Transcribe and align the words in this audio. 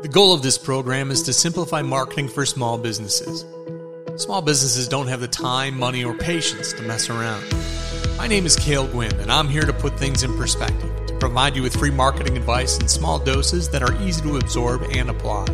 The 0.00 0.08
goal 0.08 0.32
of 0.32 0.42
this 0.42 0.56
program 0.56 1.10
is 1.10 1.24
to 1.24 1.32
simplify 1.32 1.82
marketing 1.82 2.28
for 2.28 2.46
small 2.46 2.78
businesses. 2.78 3.44
Small 4.14 4.40
businesses 4.40 4.86
don't 4.86 5.08
have 5.08 5.20
the 5.20 5.26
time, 5.26 5.76
money, 5.76 6.04
or 6.04 6.14
patience 6.14 6.72
to 6.74 6.84
mess 6.84 7.10
around. 7.10 7.44
My 8.16 8.28
name 8.28 8.46
is 8.46 8.54
Cale 8.54 8.86
Gwynn, 8.86 9.18
and 9.18 9.32
I'm 9.32 9.48
here 9.48 9.62
to 9.62 9.72
put 9.72 9.98
things 9.98 10.22
in 10.22 10.36
perspective, 10.36 10.88
to 11.08 11.18
provide 11.18 11.56
you 11.56 11.62
with 11.62 11.74
free 11.74 11.90
marketing 11.90 12.36
advice 12.36 12.78
in 12.78 12.86
small 12.86 13.18
doses 13.18 13.70
that 13.70 13.82
are 13.82 14.00
easy 14.00 14.22
to 14.22 14.36
absorb 14.36 14.84
and 14.92 15.10
apply. 15.10 15.46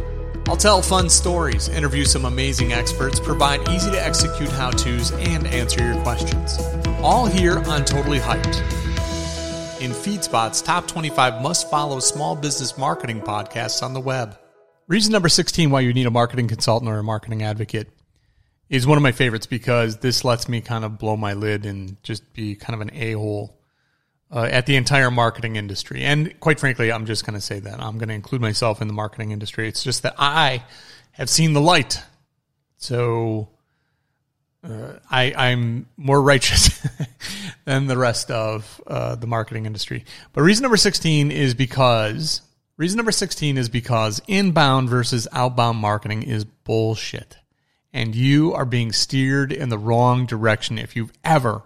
I'll 0.46 0.58
tell 0.58 0.82
fun 0.82 1.08
stories, 1.08 1.70
interview 1.70 2.04
some 2.04 2.26
amazing 2.26 2.74
experts, 2.74 3.18
provide 3.18 3.66
easy 3.70 3.90
to 3.92 4.06
execute 4.06 4.50
how 4.50 4.72
to's, 4.72 5.10
and 5.10 5.46
answer 5.46 5.82
your 5.82 5.98
questions. 6.02 6.58
All 7.00 7.24
here 7.24 7.60
on 7.60 7.86
Totally 7.86 8.18
Hyped. 8.18 8.93
In 9.84 9.90
FeedSpot's 9.90 10.62
top 10.62 10.88
25 10.88 11.42
must 11.42 11.68
follow 11.68 12.00
small 12.00 12.34
business 12.34 12.78
marketing 12.78 13.20
podcasts 13.20 13.82
on 13.82 13.92
the 13.92 14.00
web. 14.00 14.38
Reason 14.88 15.12
number 15.12 15.28
16 15.28 15.70
why 15.70 15.80
you 15.80 15.92
need 15.92 16.06
a 16.06 16.10
marketing 16.10 16.48
consultant 16.48 16.90
or 16.90 16.98
a 16.98 17.04
marketing 17.04 17.42
advocate 17.42 17.90
is 18.70 18.86
one 18.86 18.96
of 18.96 19.02
my 19.02 19.12
favorites 19.12 19.44
because 19.44 19.98
this 19.98 20.24
lets 20.24 20.48
me 20.48 20.62
kind 20.62 20.86
of 20.86 20.96
blow 20.96 21.18
my 21.18 21.34
lid 21.34 21.66
and 21.66 22.02
just 22.02 22.32
be 22.32 22.54
kind 22.54 22.74
of 22.74 22.80
an 22.80 22.94
a 22.94 23.12
hole 23.12 23.60
uh, 24.30 24.48
at 24.50 24.64
the 24.64 24.76
entire 24.76 25.10
marketing 25.10 25.56
industry. 25.56 26.02
And 26.02 26.40
quite 26.40 26.58
frankly, 26.58 26.90
I'm 26.90 27.04
just 27.04 27.26
going 27.26 27.34
to 27.34 27.42
say 27.42 27.58
that 27.58 27.78
I'm 27.78 27.98
going 27.98 28.08
to 28.08 28.14
include 28.14 28.40
myself 28.40 28.80
in 28.80 28.88
the 28.88 28.94
marketing 28.94 29.32
industry. 29.32 29.68
It's 29.68 29.84
just 29.84 30.02
that 30.04 30.14
I 30.16 30.64
have 31.12 31.28
seen 31.28 31.52
the 31.52 31.60
light. 31.60 32.02
So 32.78 33.50
uh, 34.64 34.98
I, 35.10 35.34
I'm 35.36 35.86
more 35.96 36.20
righteous 36.22 36.86
than 37.64 37.86
the 37.86 37.98
rest 37.98 38.30
of 38.30 38.80
uh, 38.86 39.14
the 39.16 39.26
marketing 39.26 39.66
industry. 39.66 40.04
But 40.32 40.42
reason 40.42 40.62
number 40.62 40.76
16 40.76 41.30
is 41.30 41.54
because 41.54 42.40
reason 42.76 42.96
number 42.96 43.12
16 43.12 43.58
is 43.58 43.68
because 43.68 44.22
inbound 44.26 44.88
versus 44.88 45.28
outbound 45.32 45.78
marketing 45.78 46.22
is 46.22 46.44
bullshit. 46.44 47.36
And 47.92 48.14
you 48.14 48.52
are 48.54 48.64
being 48.64 48.90
steered 48.92 49.52
in 49.52 49.68
the 49.68 49.78
wrong 49.78 50.26
direction 50.26 50.78
if 50.78 50.96
you've 50.96 51.12
ever 51.22 51.62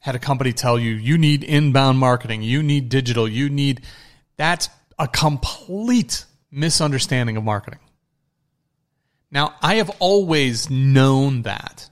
had 0.00 0.14
a 0.14 0.18
company 0.18 0.52
tell 0.52 0.78
you 0.78 0.92
you 0.92 1.16
need 1.18 1.42
inbound 1.44 1.98
marketing, 1.98 2.42
you 2.42 2.62
need 2.62 2.88
digital, 2.88 3.28
you 3.28 3.48
need 3.48 3.82
that's 4.36 4.68
a 4.98 5.08
complete 5.08 6.24
misunderstanding 6.50 7.36
of 7.36 7.44
marketing. 7.44 7.80
Now, 9.30 9.54
I 9.60 9.76
have 9.76 9.90
always 9.98 10.70
known 10.70 11.42
that, 11.42 11.90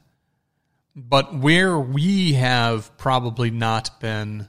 but 0.95 1.35
where 1.35 1.79
we 1.79 2.33
have 2.33 2.97
probably 2.97 3.51
not 3.51 4.01
been, 4.01 4.49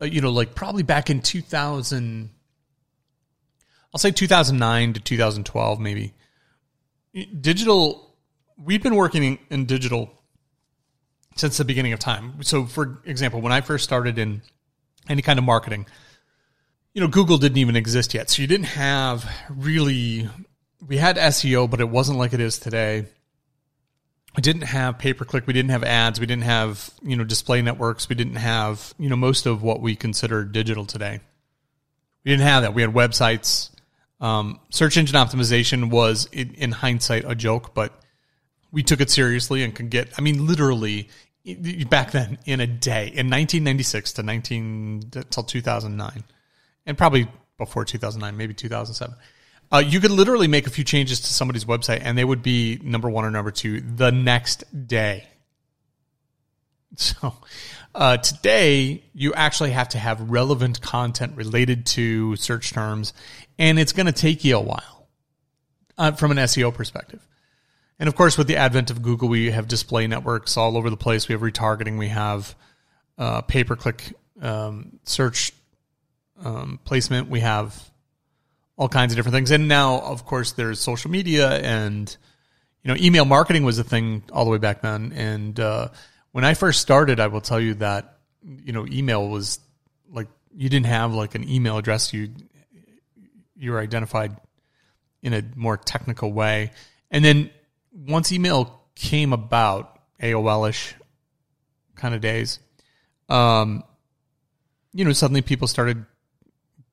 uh, 0.00 0.04
you 0.04 0.20
know, 0.20 0.30
like 0.30 0.54
probably 0.54 0.82
back 0.82 1.08
in 1.08 1.22
2000, 1.22 2.30
I'll 3.94 3.98
say 3.98 4.10
2009 4.10 4.92
to 4.94 5.00
2012, 5.00 5.80
maybe. 5.80 6.12
Digital, 7.40 8.14
we've 8.58 8.82
been 8.82 8.96
working 8.96 9.38
in 9.50 9.64
digital 9.64 10.10
since 11.36 11.56
the 11.56 11.64
beginning 11.64 11.94
of 11.94 11.98
time. 11.98 12.42
So, 12.42 12.66
for 12.66 13.00
example, 13.06 13.40
when 13.40 13.52
I 13.52 13.62
first 13.62 13.84
started 13.84 14.18
in 14.18 14.42
any 15.08 15.22
kind 15.22 15.38
of 15.38 15.46
marketing, 15.46 15.86
you 16.92 17.00
know, 17.00 17.08
Google 17.08 17.38
didn't 17.38 17.58
even 17.58 17.76
exist 17.76 18.12
yet. 18.12 18.28
So 18.28 18.42
you 18.42 18.48
didn't 18.48 18.66
have 18.66 19.30
really 19.48 20.28
we 20.86 20.96
had 20.96 21.16
SEO, 21.16 21.68
but 21.70 21.80
it 21.80 21.88
wasn't 21.88 22.18
like 22.18 22.32
it 22.32 22.40
is 22.40 22.58
today. 22.58 23.06
We 24.36 24.40
didn't 24.40 24.62
have 24.62 24.98
pay 24.98 25.12
per 25.12 25.24
click. 25.24 25.46
We 25.46 25.52
didn't 25.52 25.70
have 25.70 25.84
ads. 25.84 26.18
We 26.18 26.26
didn't 26.26 26.44
have 26.44 26.90
you 27.02 27.16
know 27.16 27.24
display 27.24 27.62
networks. 27.62 28.08
We 28.08 28.14
didn't 28.14 28.36
have 28.36 28.94
you 28.98 29.08
know 29.08 29.16
most 29.16 29.46
of 29.46 29.62
what 29.62 29.80
we 29.80 29.94
consider 29.94 30.44
digital 30.44 30.86
today. 30.86 31.20
We 32.24 32.30
didn't 32.30 32.44
have 32.44 32.62
that. 32.62 32.74
We 32.74 32.82
had 32.82 32.92
websites. 32.92 33.70
Um, 34.20 34.60
search 34.70 34.96
engine 34.96 35.16
optimization 35.16 35.90
was 35.90 36.28
in, 36.32 36.54
in 36.54 36.70
hindsight 36.70 37.24
a 37.26 37.34
joke, 37.34 37.74
but 37.74 37.92
we 38.70 38.82
took 38.84 39.00
it 39.00 39.10
seriously 39.10 39.64
and 39.64 39.74
could 39.74 39.90
get. 39.90 40.08
I 40.16 40.22
mean, 40.22 40.46
literally 40.46 41.08
back 41.90 42.12
then 42.12 42.38
in 42.46 42.60
a 42.60 42.66
day 42.66 43.06
in 43.06 43.28
1996 43.28 44.14
to 44.14 44.22
19 44.22 45.10
till 45.28 45.42
2009, 45.42 46.24
and 46.86 46.98
probably 46.98 47.28
before 47.58 47.84
2009, 47.84 48.36
maybe 48.36 48.54
2007 48.54 49.14
uh, 49.72 49.78
you 49.78 50.00
could 50.00 50.10
literally 50.10 50.48
make 50.48 50.66
a 50.66 50.70
few 50.70 50.84
changes 50.84 51.20
to 51.20 51.26
somebody's 51.26 51.64
website 51.64 52.00
and 52.02 52.16
they 52.16 52.24
would 52.24 52.42
be 52.42 52.78
number 52.82 53.08
one 53.08 53.24
or 53.24 53.30
number 53.30 53.50
two 53.50 53.80
the 53.80 54.10
next 54.10 54.64
day. 54.86 55.26
So 56.94 57.34
uh, 57.94 58.16
today, 58.18 59.02
you 59.14 59.34
actually 59.34 59.70
have 59.70 59.90
to 59.90 59.98
have 59.98 60.30
relevant 60.30 60.80
content 60.80 61.36
related 61.36 61.86
to 61.86 62.36
search 62.36 62.72
terms, 62.72 63.12
and 63.58 63.78
it's 63.78 63.92
going 63.92 64.06
to 64.06 64.12
take 64.12 64.44
you 64.44 64.56
a 64.56 64.60
while 64.60 65.08
uh, 65.98 66.12
from 66.12 66.30
an 66.30 66.38
SEO 66.38 66.72
perspective. 66.72 67.26
And 67.98 68.08
of 68.08 68.14
course, 68.14 68.38
with 68.38 68.46
the 68.46 68.56
advent 68.56 68.90
of 68.90 69.02
Google, 69.02 69.28
we 69.28 69.50
have 69.50 69.68
display 69.68 70.06
networks 70.06 70.56
all 70.56 70.76
over 70.76 70.88
the 70.88 70.96
place. 70.96 71.28
We 71.28 71.34
have 71.34 71.42
retargeting. 71.42 71.98
We 71.98 72.08
have 72.08 72.54
uh, 73.18 73.42
pay 73.42 73.62
per 73.62 73.76
click 73.76 74.14
um, 74.40 74.98
search 75.04 75.52
um, 76.42 76.80
placement. 76.84 77.28
We 77.28 77.40
have 77.40 77.91
all 78.76 78.88
kinds 78.88 79.12
of 79.12 79.16
different 79.16 79.34
things. 79.34 79.50
And 79.50 79.68
now, 79.68 80.00
of 80.00 80.24
course, 80.24 80.52
there's 80.52 80.80
social 80.80 81.10
media 81.10 81.50
and 81.58 82.14
you 82.82 82.92
know, 82.92 82.96
email 83.00 83.24
marketing 83.24 83.62
was 83.62 83.78
a 83.78 83.84
thing 83.84 84.24
all 84.32 84.44
the 84.44 84.50
way 84.50 84.58
back 84.58 84.82
then. 84.82 85.12
And 85.14 85.58
uh, 85.60 85.88
when 86.32 86.44
I 86.44 86.54
first 86.54 86.80
started, 86.80 87.20
I 87.20 87.28
will 87.28 87.40
tell 87.40 87.60
you 87.60 87.74
that 87.74 88.18
you 88.44 88.72
know, 88.72 88.86
email 88.86 89.28
was 89.28 89.60
like 90.10 90.28
you 90.54 90.68
didn't 90.68 90.86
have 90.86 91.14
like 91.14 91.34
an 91.34 91.48
email 91.48 91.78
address. 91.78 92.12
You 92.12 92.30
you 93.56 93.70
were 93.70 93.78
identified 93.78 94.36
in 95.22 95.32
a 95.32 95.44
more 95.54 95.76
technical 95.76 96.32
way. 96.32 96.72
And 97.10 97.24
then 97.24 97.50
once 97.92 98.32
email 98.32 98.82
came 98.96 99.32
about, 99.32 100.00
AOL-ish 100.20 100.94
kind 101.94 102.14
of 102.14 102.20
days, 102.20 102.58
um, 103.28 103.84
you 104.92 105.04
know, 105.04 105.12
suddenly 105.12 105.42
people 105.42 105.68
started 105.68 106.04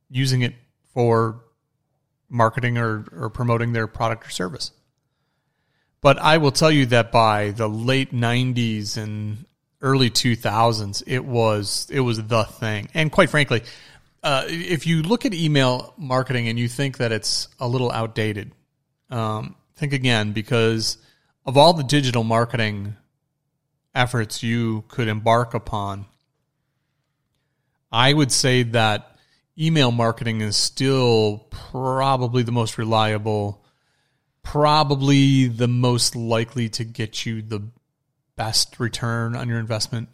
using 0.10 0.42
it 0.42 0.54
for 0.94 1.42
marketing 2.30 2.78
or, 2.78 3.06
or 3.12 3.30
promoting 3.30 3.74
their 3.74 3.88
product 3.88 4.28
or 4.28 4.30
service. 4.30 4.72
But 6.02 6.18
I 6.20 6.38
will 6.38 6.52
tell 6.52 6.72
you 6.72 6.86
that 6.88 7.12
by 7.12 7.52
the 7.52 7.68
late 7.68 8.14
90s 8.14 8.98
and 8.98 9.46
early 9.82 10.10
2000s, 10.10 11.04
it 11.08 11.26
was 11.26 11.88
it 11.92 12.00
was 12.00 12.24
the 12.24 12.44
thing. 12.44 12.90
And 12.94 13.12
quite 13.12 13.30
frankly, 13.30 13.64
uh, 14.24 14.46
if 14.48 14.88
you 14.88 15.02
look 15.02 15.26
at 15.26 15.34
email 15.34 15.94
marketing 15.98 16.48
and 16.48 16.58
you 16.58 16.68
think 16.68 16.98
that 16.98 17.12
it's 17.12 17.48
a 17.60 17.68
little 17.68 17.92
outdated, 17.92 18.52
um, 19.10 19.56
think 19.76 19.94
again 19.94 20.32
because 20.32 20.98
of 21.46 21.58
all 21.58 21.74
the 21.74 21.84
digital 21.84 22.24
marketing 22.24 22.96
efforts 23.96 24.44
you 24.44 24.84
could 24.88 25.08
embark 25.08 25.54
upon, 25.54 26.06
I 27.92 28.14
would 28.14 28.32
say 28.32 28.64
that 28.64 29.18
email 29.60 29.92
marketing 29.92 30.42
is 30.42 30.56
still 30.56 31.48
probably 31.50 32.44
the 32.44 32.52
most 32.52 32.78
reliable, 32.78 33.64
probably 34.44 35.48
the 35.48 35.68
most 35.68 36.16
likely 36.16 36.70
to 36.70 36.84
get 36.84 37.26
you 37.26 37.42
the 37.42 37.62
best 38.36 38.80
return 38.80 39.36
on 39.36 39.50
your 39.50 39.60
investment. 39.60 40.10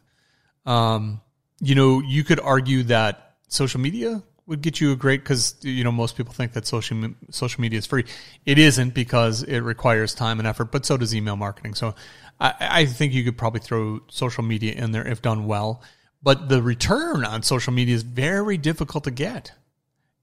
Um, 0.66 1.22
you 1.62 1.76
know, 1.76 2.02
you 2.02 2.24
could 2.24 2.40
argue 2.40 2.84
that 2.84 3.36
social 3.48 3.80
media 3.80 4.24
would 4.48 4.62
get 4.62 4.80
you 4.80 4.92
a 4.92 4.96
great 4.96 5.22
because 5.24 5.56
you 5.62 5.84
know 5.84 5.92
most 5.92 6.16
people 6.16 6.34
think 6.34 6.54
that 6.54 6.68
social 6.68 7.10
social 7.30 7.62
media 7.62 7.80
is 7.80 7.86
free. 7.86 8.06
It 8.46 8.58
isn't 8.58 8.94
because 8.94 9.44
it 9.44 9.60
requires 9.60 10.14
time 10.14 10.40
and 10.40 10.48
effort, 10.48 10.72
but 10.72 10.86
so 10.86 10.98
does 10.98 11.16
email 11.16 11.36
marketing. 11.36 11.76
So 11.76 11.96
I, 12.40 12.54
I 12.60 12.86
think 12.86 13.14
you 13.14 13.24
could 13.24 13.38
probably 13.38 13.62
throw 13.62 14.02
social 14.10 14.44
media 14.44 14.74
in 14.74 14.92
there 14.92 15.08
if 15.08 15.22
done 15.22 15.46
well. 15.46 15.82
But 16.26 16.50
the 16.50 16.60
return 16.60 17.24
on 17.24 17.44
social 17.44 17.72
media 17.72 17.94
is 17.94 18.02
very 18.02 18.58
difficult 18.58 19.04
to 19.04 19.12
get. 19.12 19.52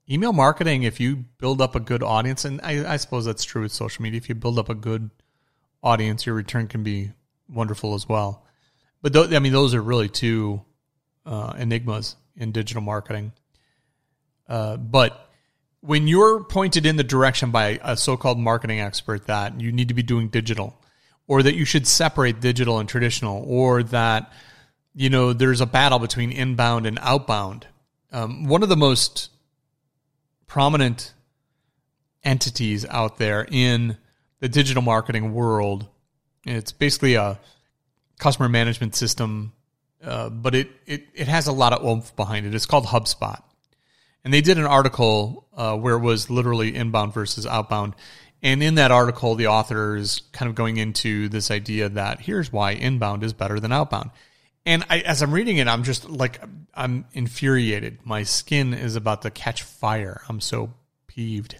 Email 0.09 0.33
marketing, 0.33 0.83
if 0.83 0.99
you 0.99 1.23
build 1.37 1.61
up 1.61 1.77
a 1.77 1.79
good 1.79 2.03
audience, 2.03 2.43
and 2.43 2.59
I, 2.61 2.93
I 2.93 2.97
suppose 2.97 3.23
that's 3.23 3.45
true 3.45 3.61
with 3.61 3.71
social 3.71 4.03
media, 4.03 4.17
if 4.17 4.27
you 4.27 4.35
build 4.35 4.59
up 4.59 4.67
a 4.67 4.75
good 4.75 5.11
audience, 5.81 6.25
your 6.25 6.35
return 6.35 6.67
can 6.67 6.83
be 6.83 7.11
wonderful 7.47 7.93
as 7.93 8.09
well. 8.09 8.45
But 9.01 9.13
th- 9.13 9.31
I 9.31 9.39
mean, 9.39 9.53
those 9.53 9.73
are 9.73 9.81
really 9.81 10.09
two 10.09 10.61
uh, 11.25 11.53
enigmas 11.57 12.17
in 12.35 12.51
digital 12.51 12.81
marketing. 12.81 13.31
Uh, 14.49 14.75
but 14.75 15.29
when 15.79 16.09
you're 16.09 16.43
pointed 16.43 16.85
in 16.85 16.97
the 16.97 17.05
direction 17.05 17.51
by 17.51 17.79
a 17.81 17.95
so-called 17.95 18.39
marketing 18.39 18.81
expert 18.81 19.27
that 19.27 19.61
you 19.61 19.71
need 19.71 19.87
to 19.87 19.93
be 19.93 20.03
doing 20.03 20.27
digital, 20.27 20.77
or 21.27 21.43
that 21.43 21.55
you 21.55 21.63
should 21.63 21.87
separate 21.87 22.41
digital 22.41 22.79
and 22.79 22.89
traditional, 22.89 23.41
or 23.47 23.83
that 23.83 24.33
you 24.95 25.09
know, 25.09 25.33
there's 25.33 25.61
a 25.61 25.65
battle 25.65 25.99
between 25.99 26.31
inbound 26.31 26.85
and 26.85 26.99
outbound. 27.01 27.67
Um, 28.11 28.45
one 28.45 28.63
of 28.63 28.69
the 28.69 28.77
most 28.77 29.29
prominent 30.47 31.13
entities 32.23 32.85
out 32.89 33.17
there 33.17 33.45
in 33.49 33.97
the 34.39 34.49
digital 34.49 34.83
marketing 34.83 35.33
world, 35.33 35.87
it's 36.45 36.71
basically 36.71 37.15
a 37.15 37.39
customer 38.19 38.49
management 38.49 38.95
system, 38.95 39.53
uh, 40.03 40.29
but 40.29 40.53
it, 40.53 40.69
it, 40.85 41.07
it 41.13 41.27
has 41.27 41.47
a 41.47 41.51
lot 41.51 41.73
of 41.73 41.83
oomph 41.83 42.15
behind 42.15 42.45
it. 42.45 42.53
It's 42.53 42.65
called 42.65 42.85
HubSpot. 42.85 43.41
And 44.23 44.33
they 44.33 44.41
did 44.41 44.57
an 44.57 44.65
article 44.65 45.47
uh, 45.55 45.75
where 45.75 45.95
it 45.95 45.99
was 46.01 46.29
literally 46.29 46.75
inbound 46.75 47.13
versus 47.13 47.45
outbound. 47.45 47.95
And 48.41 48.61
in 48.61 48.75
that 48.75 48.91
article, 48.91 49.35
the 49.35 49.47
author 49.47 49.95
is 49.95 50.21
kind 50.31 50.49
of 50.49 50.55
going 50.55 50.77
into 50.77 51.29
this 51.29 51.49
idea 51.49 51.89
that 51.89 52.21
here's 52.21 52.51
why 52.51 52.71
inbound 52.71 53.23
is 53.23 53.33
better 53.33 53.59
than 53.59 53.71
outbound. 53.71 54.11
And 54.65 54.85
I, 54.89 54.99
as 54.99 55.21
I'm 55.21 55.33
reading 55.33 55.57
it, 55.57 55.67
I'm 55.67 55.83
just 55.83 56.09
like, 56.09 56.41
I'm 56.73 57.05
infuriated. 57.13 57.99
My 58.05 58.23
skin 58.23 58.73
is 58.73 58.95
about 58.95 59.23
to 59.23 59.31
catch 59.31 59.63
fire. 59.63 60.21
I'm 60.29 60.39
so 60.39 60.73
peeved. 61.07 61.59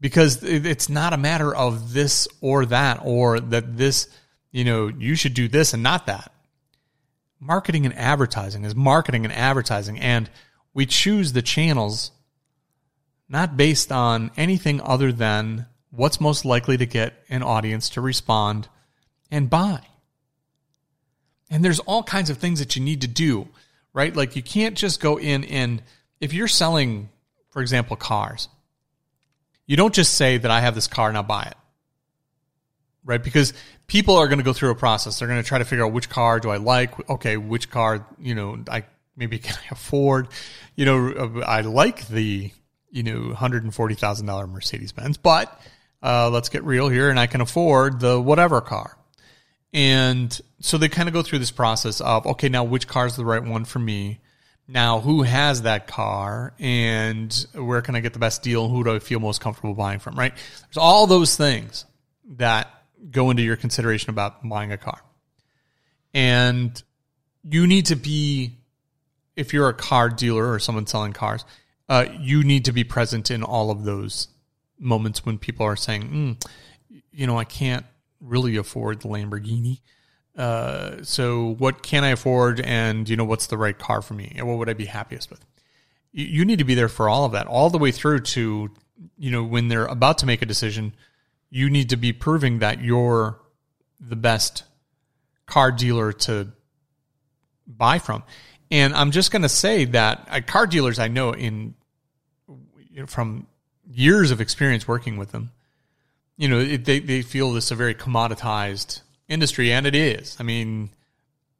Because 0.00 0.42
it's 0.42 0.88
not 0.88 1.12
a 1.12 1.18
matter 1.18 1.54
of 1.54 1.92
this 1.92 2.28
or 2.40 2.64
that, 2.66 3.00
or 3.04 3.40
that 3.40 3.76
this, 3.76 4.08
you 4.50 4.64
know, 4.64 4.88
you 4.88 5.14
should 5.14 5.34
do 5.34 5.48
this 5.48 5.74
and 5.74 5.82
not 5.82 6.06
that. 6.06 6.32
Marketing 7.40 7.84
and 7.84 7.94
advertising 7.96 8.64
is 8.64 8.74
marketing 8.74 9.24
and 9.24 9.34
advertising. 9.34 9.98
And 9.98 10.30
we 10.72 10.86
choose 10.86 11.32
the 11.32 11.42
channels 11.42 12.12
not 13.28 13.56
based 13.56 13.92
on 13.92 14.30
anything 14.36 14.80
other 14.80 15.12
than 15.12 15.66
what's 15.90 16.20
most 16.20 16.44
likely 16.44 16.76
to 16.76 16.86
get 16.86 17.14
an 17.28 17.42
audience 17.42 17.90
to 17.90 18.00
respond 18.00 18.68
and 19.30 19.50
buy. 19.50 19.80
And 21.50 21.64
there's 21.64 21.80
all 21.80 22.02
kinds 22.02 22.30
of 22.30 22.38
things 22.38 22.58
that 22.58 22.76
you 22.76 22.82
need 22.82 23.02
to 23.02 23.08
do, 23.08 23.48
right? 23.92 24.14
Like 24.14 24.36
you 24.36 24.42
can't 24.42 24.76
just 24.76 25.00
go 25.00 25.18
in 25.18 25.44
and 25.44 25.82
if 26.20 26.32
you're 26.32 26.48
selling, 26.48 27.08
for 27.50 27.62
example, 27.62 27.96
cars, 27.96 28.48
you 29.66 29.76
don't 29.76 29.94
just 29.94 30.14
say 30.14 30.38
that 30.38 30.50
I 30.50 30.60
have 30.60 30.74
this 30.74 30.86
car, 30.86 31.12
now 31.12 31.22
buy 31.22 31.44
it. 31.44 31.54
Right? 33.04 33.22
Because 33.22 33.54
people 33.86 34.16
are 34.16 34.26
going 34.26 34.38
to 34.38 34.44
go 34.44 34.52
through 34.52 34.70
a 34.70 34.74
process. 34.74 35.18
They're 35.18 35.28
going 35.28 35.42
to 35.42 35.46
try 35.46 35.58
to 35.58 35.64
figure 35.64 35.86
out 35.86 35.92
which 35.92 36.10
car 36.10 36.40
do 36.40 36.50
I 36.50 36.56
like? 36.56 37.08
Okay, 37.08 37.36
which 37.36 37.70
car, 37.70 38.06
you 38.18 38.34
know, 38.34 38.62
I 38.70 38.84
maybe 39.16 39.38
can 39.38 39.56
I 39.56 39.68
afford? 39.70 40.28
You 40.76 40.84
know, 40.84 41.42
I 41.46 41.62
like 41.62 42.06
the 42.08 42.50
you 42.90 43.02
know, 43.02 43.34
$140,000 43.34 44.50
Mercedes 44.50 44.92
Benz, 44.92 45.16
but 45.16 45.60
uh, 46.02 46.30
let's 46.30 46.48
get 46.48 46.64
real 46.64 46.88
here 46.88 47.10
and 47.10 47.18
I 47.18 47.26
can 47.26 47.40
afford 47.40 48.00
the 48.00 48.20
whatever 48.20 48.60
car. 48.60 48.96
And 49.72 50.40
so 50.60 50.78
they 50.78 50.88
kind 50.88 51.08
of 51.08 51.12
go 51.12 51.22
through 51.22 51.40
this 51.40 51.50
process 51.50 52.00
of, 52.00 52.26
okay, 52.26 52.48
now 52.48 52.64
which 52.64 52.88
car 52.88 53.06
is 53.06 53.16
the 53.16 53.24
right 53.24 53.42
one 53.42 53.64
for 53.64 53.78
me? 53.78 54.20
Now, 54.66 55.00
who 55.00 55.22
has 55.22 55.62
that 55.62 55.86
car 55.86 56.52
and 56.58 57.46
where 57.54 57.80
can 57.80 57.96
I 57.96 58.00
get 58.00 58.12
the 58.12 58.18
best 58.18 58.42
deal? 58.42 58.68
Who 58.68 58.84
do 58.84 58.94
I 58.94 58.98
feel 58.98 59.18
most 59.18 59.40
comfortable 59.40 59.74
buying 59.74 59.98
from, 59.98 60.14
right? 60.14 60.34
There's 60.34 60.76
all 60.76 61.06
those 61.06 61.36
things 61.36 61.86
that 62.36 62.70
go 63.10 63.30
into 63.30 63.42
your 63.42 63.56
consideration 63.56 64.10
about 64.10 64.46
buying 64.46 64.72
a 64.72 64.76
car. 64.76 65.00
And 66.12 66.82
you 67.44 67.66
need 67.66 67.86
to 67.86 67.96
be, 67.96 68.58
if 69.36 69.52
you're 69.52 69.68
a 69.68 69.74
car 69.74 70.10
dealer 70.10 70.50
or 70.50 70.58
someone 70.58 70.86
selling 70.86 71.12
cars, 71.12 71.44
uh, 71.88 72.06
you 72.18 72.42
need 72.42 72.66
to 72.66 72.72
be 72.72 72.84
present 72.84 73.30
in 73.30 73.42
all 73.42 73.70
of 73.70 73.84
those 73.84 74.28
moments 74.78 75.24
when 75.24 75.38
people 75.38 75.64
are 75.64 75.76
saying, 75.76 76.02
mm, 76.10 76.48
you 77.10 77.26
know, 77.26 77.38
I 77.38 77.44
can't 77.44 77.86
really 78.20 78.56
afford 78.56 79.00
the 79.00 79.08
Lamborghini. 79.08 79.80
Uh, 80.36 81.02
so 81.02 81.54
what 81.58 81.82
can 81.82 82.04
I 82.04 82.10
afford? 82.10 82.60
And, 82.60 83.08
you 83.08 83.16
know, 83.16 83.24
what's 83.24 83.48
the 83.48 83.58
right 83.58 83.76
car 83.76 84.02
for 84.02 84.14
me? 84.14 84.32
And 84.36 84.46
what 84.46 84.58
would 84.58 84.68
I 84.68 84.74
be 84.74 84.84
happiest 84.84 85.30
with? 85.30 85.44
You, 86.12 86.26
you 86.26 86.44
need 86.44 86.58
to 86.58 86.64
be 86.64 86.74
there 86.74 86.88
for 86.88 87.08
all 87.08 87.24
of 87.24 87.32
that, 87.32 87.46
all 87.46 87.70
the 87.70 87.78
way 87.78 87.90
through 87.90 88.20
to, 88.20 88.70
you 89.16 89.30
know, 89.30 89.42
when 89.42 89.68
they're 89.68 89.86
about 89.86 90.18
to 90.18 90.26
make 90.26 90.42
a 90.42 90.46
decision, 90.46 90.94
you 91.50 91.70
need 91.70 91.90
to 91.90 91.96
be 91.96 92.12
proving 92.12 92.60
that 92.60 92.82
you're 92.82 93.40
the 94.00 94.16
best 94.16 94.64
car 95.46 95.72
dealer 95.72 96.12
to 96.12 96.52
buy 97.66 97.98
from. 97.98 98.22
And 98.70 98.94
I'm 98.94 99.10
just 99.10 99.30
going 99.30 99.42
to 99.42 99.48
say 99.48 99.86
that 99.86 100.28
uh, 100.30 100.40
car 100.46 100.66
dealers 100.66 100.98
I 100.98 101.08
know 101.08 101.32
in 101.32 101.74
you 102.90 103.00
know, 103.00 103.06
from 103.06 103.46
years 103.90 104.30
of 104.30 104.40
experience 104.40 104.86
working 104.86 105.16
with 105.16 105.32
them, 105.32 105.50
you 106.38 106.48
know, 106.48 106.60
it, 106.60 106.84
they 106.86 107.00
they 107.00 107.20
feel 107.20 107.52
this 107.52 107.66
is 107.66 107.72
a 107.72 107.74
very 107.74 107.94
commoditized 107.94 109.02
industry, 109.28 109.72
and 109.72 109.86
it 109.86 109.94
is. 109.94 110.36
I 110.40 110.44
mean, 110.44 110.90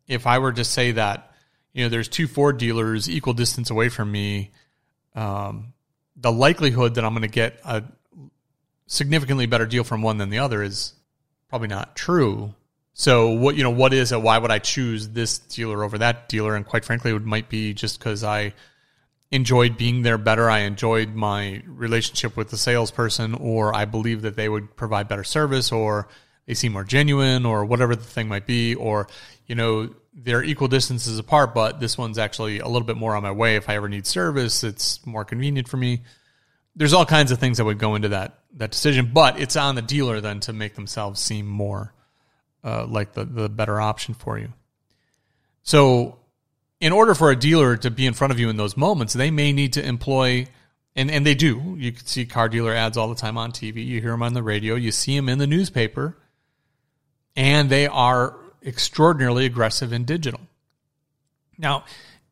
if 0.07 0.27
I 0.27 0.39
were 0.39 0.53
to 0.53 0.65
say 0.65 0.93
that, 0.93 1.33
you 1.75 1.83
know, 1.83 1.91
there's 1.91 2.09
two 2.09 2.29
Ford 2.29 2.57
dealers 2.57 3.11
equal 3.11 3.35
distance 3.35 3.71
away 3.71 3.91
from 3.91 4.11
me, 4.11 4.53
um, 5.15 5.75
the 6.17 6.33
likelihood 6.33 6.95
that 6.95 7.05
I'm 7.05 7.13
going 7.13 7.23
to 7.23 7.29
get 7.29 7.61
a 7.65 7.83
significantly 8.87 9.47
better 9.47 9.67
deal 9.67 9.85
from 9.85 10.01
one 10.01 10.17
than 10.19 10.31
the 10.31 10.39
other 10.39 10.63
is 10.63 10.95
probably 11.49 11.69
not 11.69 11.97
true. 11.97 12.55
So 12.95 13.31
what 13.31 13.57
you 13.57 13.65
know, 13.65 13.71
what 13.71 13.93
is 13.93 14.13
it? 14.13 14.23
Why 14.23 14.39
would 14.39 14.53
I 14.53 14.61
choose 14.61 15.09
this 15.09 15.39
dealer 15.41 15.83
over 15.83 15.99
that 15.99 16.29
dealer? 16.29 16.55
And 16.55 16.65
quite 16.65 16.85
frankly, 16.85 17.13
it 17.13 17.25
might 17.25 17.49
be 17.49 17.75
just 17.75 17.99
because 17.99 18.23
I 18.23 18.55
enjoyed 19.31 19.77
being 19.77 20.03
there 20.03 20.19
better. 20.19 20.49
I 20.49 20.61
enjoyed 20.61 21.15
my 21.15 21.63
relationship 21.67 22.37
with 22.37 22.51
the 22.51 22.57
salesperson, 22.57 23.35
or 23.35 23.75
I 23.75 23.85
believe 23.85 24.23
that 24.23 24.37
they 24.37 24.49
would 24.49 24.75
provide 24.77 25.09
better 25.09 25.25
service, 25.25 25.71
or 25.71 26.09
they 26.47 26.55
seem 26.55 26.73
more 26.73 26.85
genuine, 26.85 27.45
or 27.45 27.65
whatever 27.65 27.95
the 27.95 28.05
thing 28.05 28.29
might 28.29 28.47
be, 28.47 28.75
or 28.75 29.09
you 29.47 29.55
know 29.55 29.95
they're 30.15 30.43
equal 30.43 30.69
distances 30.69 31.19
apart, 31.19 31.55
but 31.55 31.79
this 31.79 31.97
one's 31.97 32.19
actually 32.19 32.59
a 32.59 32.67
little 32.67 32.87
bit 32.87 32.97
more 32.97 33.15
on 33.15 33.23
my 33.23 33.31
way. 33.31 33.57
If 33.57 33.69
I 33.69 33.77
ever 33.77 33.89
need 33.89 34.07
service, 34.07 34.65
it's 34.65 35.05
more 35.07 35.25
convenient 35.25 35.69
for 35.69 35.77
me. 35.77 36.03
There's 36.75 36.93
all 36.93 37.07
kinds 37.07 37.31
of 37.31 37.39
things 37.39 37.59
that 37.59 37.65
would 37.65 37.79
go 37.79 37.95
into 37.95 38.09
that 38.09 38.39
that 38.55 38.71
decision, 38.71 39.11
but 39.13 39.39
it's 39.39 39.57
on 39.57 39.75
the 39.75 39.83
dealer 39.83 40.21
then 40.21 40.41
to 40.41 40.53
make 40.53 40.75
themselves 40.75 41.21
seem 41.21 41.47
more 41.47 41.93
uh, 42.65 42.87
like 42.87 43.13
the 43.13 43.25
the 43.25 43.49
better 43.49 43.81
option 43.81 44.15
for 44.15 44.39
you. 44.39 44.53
So 45.63 46.19
in 46.81 46.93
order 46.93 47.15
for 47.15 47.31
a 47.31 47.37
dealer 47.37 47.77
to 47.77 47.91
be 47.91 48.07
in 48.07 48.15
front 48.15 48.33
of 48.33 48.39
you 48.39 48.49
in 48.49 48.57
those 48.57 48.77
moments, 48.77 49.13
they 49.13 49.31
may 49.31 49.53
need 49.53 49.73
to 49.75 49.85
employ, 49.85 50.47
and, 50.95 51.11
and 51.11 51.27
they 51.27 51.35
do. 51.35 51.77
You 51.79 51.93
can 51.93 52.07
see 52.07 52.25
car 52.25 52.49
dealer 52.49 52.73
ads 52.73 52.97
all 52.97 53.09
the 53.09 53.15
time 53.15 53.37
on 53.37 53.53
TV. 53.53 53.85
You 53.85 54.01
hear 54.01 54.13
them 54.13 54.23
on 54.23 54.35
the 54.35 54.43
radio. 54.43 54.75
You 54.75 54.93
see 54.93 55.17
them 55.17 55.29
in 55.29 55.39
the 55.39 55.47
newspaper. 55.47 56.17
And 57.35 57.71
they 57.71 57.87
are 57.87 58.37
extraordinarily 58.65 59.45
aggressive 59.45 59.93
in 59.93 60.05
digital. 60.05 60.41
Now, 61.57 61.85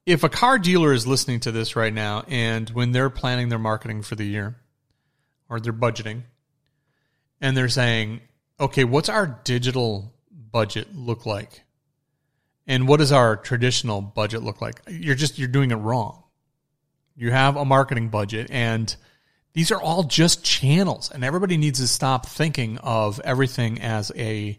if 0.04 0.22
a 0.22 0.28
car 0.28 0.58
dealer 0.58 0.92
is 0.92 1.06
listening 1.06 1.40
to 1.40 1.52
this 1.52 1.74
right 1.74 1.92
now 1.92 2.24
and 2.28 2.70
when 2.70 2.92
they're 2.92 3.10
planning 3.10 3.48
their 3.48 3.58
marketing 3.58 4.02
for 4.02 4.14
the 4.14 4.24
year 4.24 4.56
or 5.48 5.58
they're 5.58 5.72
budgeting 5.72 6.22
and 7.40 7.56
they're 7.56 7.68
saying, 7.68 8.20
okay, 8.60 8.84
what's 8.84 9.08
our 9.08 9.26
digital 9.44 10.12
budget 10.30 10.94
look 10.94 11.26
like? 11.26 11.62
And 12.66 12.88
what 12.88 12.98
does 12.98 13.12
our 13.12 13.36
traditional 13.36 14.00
budget 14.00 14.42
look 14.42 14.60
like? 14.60 14.80
You're 14.88 15.14
just 15.14 15.38
you're 15.38 15.48
doing 15.48 15.70
it 15.70 15.76
wrong. 15.76 16.24
You 17.14 17.30
have 17.30 17.56
a 17.56 17.64
marketing 17.64 18.08
budget 18.08 18.48
and 18.50 18.94
these 19.54 19.70
are 19.70 19.80
all 19.80 20.02
just 20.02 20.44
channels 20.44 21.10
and 21.10 21.24
everybody 21.24 21.56
needs 21.56 21.78
to 21.80 21.88
stop 21.88 22.26
thinking 22.26 22.78
of 22.78 23.20
everything 23.20 23.80
as 23.80 24.12
a 24.16 24.58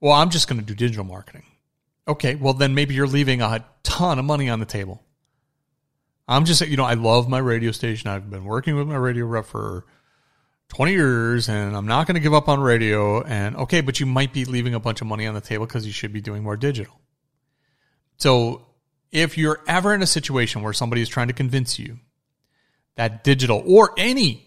well, 0.00 0.12
I'm 0.12 0.30
just 0.30 0.48
going 0.48 0.60
to 0.60 0.66
do 0.66 0.74
digital 0.74 1.04
marketing. 1.04 1.44
Okay, 2.08 2.34
well 2.34 2.52
then 2.52 2.74
maybe 2.74 2.94
you're 2.94 3.06
leaving 3.06 3.42
a 3.42 3.64
ton 3.82 4.18
of 4.18 4.24
money 4.24 4.50
on 4.50 4.60
the 4.60 4.66
table. 4.66 5.02
I'm 6.28 6.44
just 6.44 6.66
you 6.66 6.76
know, 6.76 6.84
I 6.84 6.94
love 6.94 7.28
my 7.28 7.38
radio 7.38 7.70
station. 7.70 8.10
I've 8.10 8.28
been 8.28 8.44
working 8.44 8.76
with 8.76 8.88
my 8.88 8.96
radio 8.96 9.24
rep 9.24 9.46
for 9.46 9.86
20 10.68 10.92
years 10.92 11.48
and 11.48 11.76
I'm 11.76 11.86
not 11.86 12.06
going 12.06 12.14
to 12.14 12.20
give 12.20 12.34
up 12.34 12.48
on 12.48 12.60
radio 12.60 13.22
and 13.22 13.56
okay, 13.56 13.80
but 13.80 14.00
you 14.00 14.06
might 14.06 14.32
be 14.32 14.44
leaving 14.44 14.74
a 14.74 14.80
bunch 14.80 15.00
of 15.00 15.06
money 15.06 15.26
on 15.26 15.34
the 15.34 15.40
table 15.40 15.66
because 15.66 15.86
you 15.86 15.92
should 15.92 16.12
be 16.12 16.20
doing 16.20 16.42
more 16.42 16.56
digital. 16.56 16.99
So 18.20 18.66
if 19.10 19.38
you're 19.38 19.60
ever 19.66 19.94
in 19.94 20.02
a 20.02 20.06
situation 20.06 20.62
where 20.62 20.72
somebody 20.72 21.02
is 21.02 21.08
trying 21.08 21.28
to 21.28 21.32
convince 21.32 21.78
you 21.78 21.98
that 22.96 23.24
digital 23.24 23.62
or 23.66 23.92
any, 23.96 24.46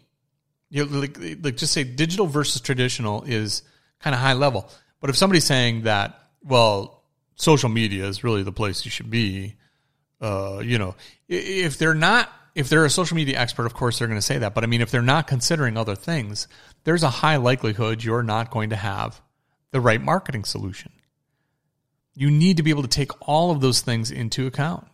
you 0.69 0.85
know, 0.85 0.99
like, 0.99 1.17
like 1.41 1.57
just 1.57 1.73
say 1.73 1.83
digital 1.83 2.27
versus 2.27 2.61
traditional 2.61 3.23
is 3.23 3.63
kind 3.99 4.13
of 4.13 4.21
high 4.21 4.33
level. 4.33 4.69
But 5.01 5.09
if 5.09 5.17
somebody's 5.17 5.43
saying 5.43 5.83
that, 5.83 6.19
well, 6.43 7.03
social 7.35 7.69
media 7.69 8.05
is 8.05 8.23
really 8.23 8.43
the 8.43 8.51
place 8.51 8.85
you 8.85 8.91
should 8.91 9.09
be, 9.09 9.55
uh, 10.21 10.61
you 10.63 10.77
know, 10.77 10.95
if 11.27 11.77
they're 11.79 11.95
not, 11.95 12.31
if 12.53 12.69
they're 12.69 12.85
a 12.85 12.89
social 12.91 13.15
media 13.15 13.39
expert, 13.39 13.65
of 13.65 13.73
course 13.73 13.97
they're 13.97 14.07
going 14.07 14.19
to 14.19 14.21
say 14.21 14.37
that. 14.37 14.53
But 14.53 14.63
I 14.63 14.67
mean, 14.67 14.81
if 14.81 14.91
they're 14.91 15.01
not 15.01 15.25
considering 15.25 15.77
other 15.77 15.95
things, 15.95 16.47
there's 16.83 17.01
a 17.01 17.09
high 17.09 17.37
likelihood 17.37 18.03
you're 18.03 18.23
not 18.23 18.51
going 18.51 18.69
to 18.69 18.75
have 18.75 19.19
the 19.71 19.81
right 19.81 20.01
marketing 20.01 20.43
solution. 20.43 20.91
You 22.15 22.29
need 22.29 22.57
to 22.57 22.63
be 22.63 22.69
able 22.69 22.83
to 22.83 22.89
take 22.89 23.11
all 23.27 23.51
of 23.51 23.61
those 23.61 23.81
things 23.81 24.11
into 24.11 24.47
account. 24.47 24.87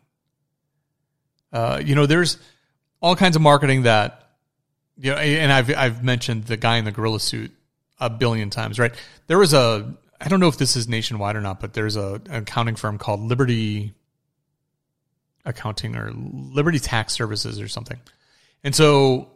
Uh, 1.51 1.81
you 1.83 1.95
know, 1.95 2.05
there's 2.05 2.37
all 3.01 3.15
kinds 3.15 3.35
of 3.35 3.41
marketing 3.41 3.83
that, 3.83 4.29
you 4.97 5.11
know, 5.11 5.17
and 5.17 5.51
I've 5.51 5.75
I've 5.75 6.03
mentioned 6.03 6.45
the 6.45 6.57
guy 6.57 6.77
in 6.77 6.85
the 6.85 6.91
gorilla 6.91 7.19
suit 7.19 7.51
a 7.99 8.09
billion 8.09 8.49
times, 8.49 8.79
right? 8.79 8.93
There 9.27 9.37
was 9.37 9.53
a 9.53 9.93
I 10.21 10.27
don't 10.27 10.39
know 10.39 10.47
if 10.47 10.57
this 10.57 10.75
is 10.75 10.87
nationwide 10.87 11.35
or 11.35 11.41
not, 11.41 11.59
but 11.59 11.73
there's 11.73 11.95
a 11.95 12.21
an 12.29 12.43
accounting 12.43 12.75
firm 12.75 12.97
called 12.97 13.21
Liberty 13.21 13.93
Accounting 15.45 15.95
or 15.95 16.11
Liberty 16.13 16.79
Tax 16.79 17.13
Services 17.13 17.59
or 17.59 17.67
something. 17.67 17.99
And 18.63 18.75
so 18.75 19.29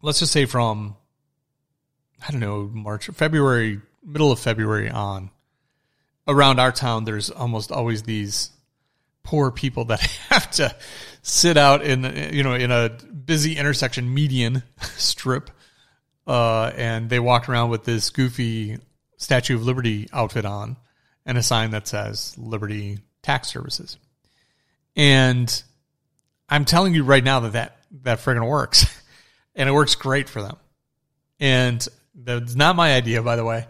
let's 0.00 0.20
just 0.20 0.32
say 0.32 0.46
from 0.46 0.96
I 2.26 2.30
don't 2.30 2.40
know, 2.40 2.70
March, 2.72 3.06
February, 3.08 3.80
middle 4.04 4.30
of 4.30 4.38
February 4.38 4.88
on, 4.88 5.30
around 6.26 6.60
our 6.60 6.72
town, 6.72 7.04
there's 7.04 7.30
almost 7.30 7.72
always 7.72 8.02
these 8.02 8.50
poor 9.22 9.50
people 9.50 9.86
that 9.86 10.00
have 10.30 10.50
to 10.52 10.74
sit 11.22 11.56
out 11.56 11.82
in 11.82 12.04
you 12.34 12.42
know 12.42 12.54
in 12.54 12.70
a 12.70 12.88
busy 12.88 13.56
intersection 13.56 14.12
median 14.12 14.62
strip, 14.96 15.50
uh, 16.26 16.72
and 16.76 17.08
they 17.08 17.20
walk 17.20 17.48
around 17.48 17.70
with 17.70 17.84
this 17.84 18.10
goofy 18.10 18.78
Statue 19.16 19.54
of 19.54 19.64
Liberty 19.64 20.08
outfit 20.12 20.44
on 20.44 20.76
and 21.24 21.38
a 21.38 21.42
sign 21.42 21.70
that 21.70 21.86
says 21.86 22.36
Liberty 22.36 22.98
Tax 23.22 23.48
Services. 23.48 23.96
And 24.96 25.62
I'm 26.48 26.64
telling 26.64 26.94
you 26.94 27.04
right 27.04 27.22
now 27.22 27.40
that 27.40 27.52
that, 27.52 27.76
that 28.02 28.18
friggin' 28.18 28.46
works. 28.46 28.84
and 29.54 29.68
it 29.68 29.72
works 29.72 29.94
great 29.94 30.28
for 30.28 30.42
them. 30.42 30.56
And 31.40 31.86
that's 32.14 32.54
not 32.54 32.76
my 32.76 32.94
idea, 32.94 33.22
by 33.22 33.36
the 33.36 33.44
way. 33.44 33.66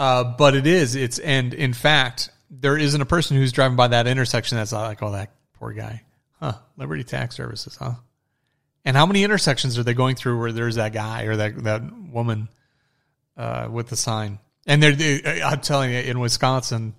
Uh, 0.00 0.24
but 0.24 0.56
it 0.56 0.66
is. 0.66 0.94
It's, 0.94 1.18
and 1.18 1.52
in 1.52 1.74
fact, 1.74 2.30
there 2.50 2.78
isn't 2.78 3.02
a 3.02 3.04
person 3.04 3.36
who's 3.36 3.52
driving 3.52 3.76
by 3.76 3.88
that 3.88 4.06
intersection 4.06 4.56
that's 4.56 4.72
like, 4.72 5.02
oh, 5.02 5.12
that 5.12 5.30
poor 5.52 5.74
guy. 5.74 6.04
Huh. 6.40 6.54
Liberty 6.78 7.04
Tax 7.04 7.36
Services, 7.36 7.76
huh? 7.76 7.92
And 8.82 8.96
how 8.96 9.04
many 9.04 9.24
intersections 9.24 9.78
are 9.78 9.82
they 9.82 9.92
going 9.92 10.16
through 10.16 10.40
where 10.40 10.52
there's 10.52 10.76
that 10.76 10.94
guy 10.94 11.24
or 11.24 11.36
that, 11.36 11.64
that 11.64 11.82
woman 12.10 12.48
uh, 13.36 13.68
with 13.70 13.88
the 13.88 13.96
sign? 13.96 14.38
And 14.66 14.82
they're, 14.82 14.92
they, 14.92 15.42
I'm 15.42 15.60
telling 15.60 15.90
you, 15.90 15.98
in 15.98 16.18
Wisconsin, 16.18 16.94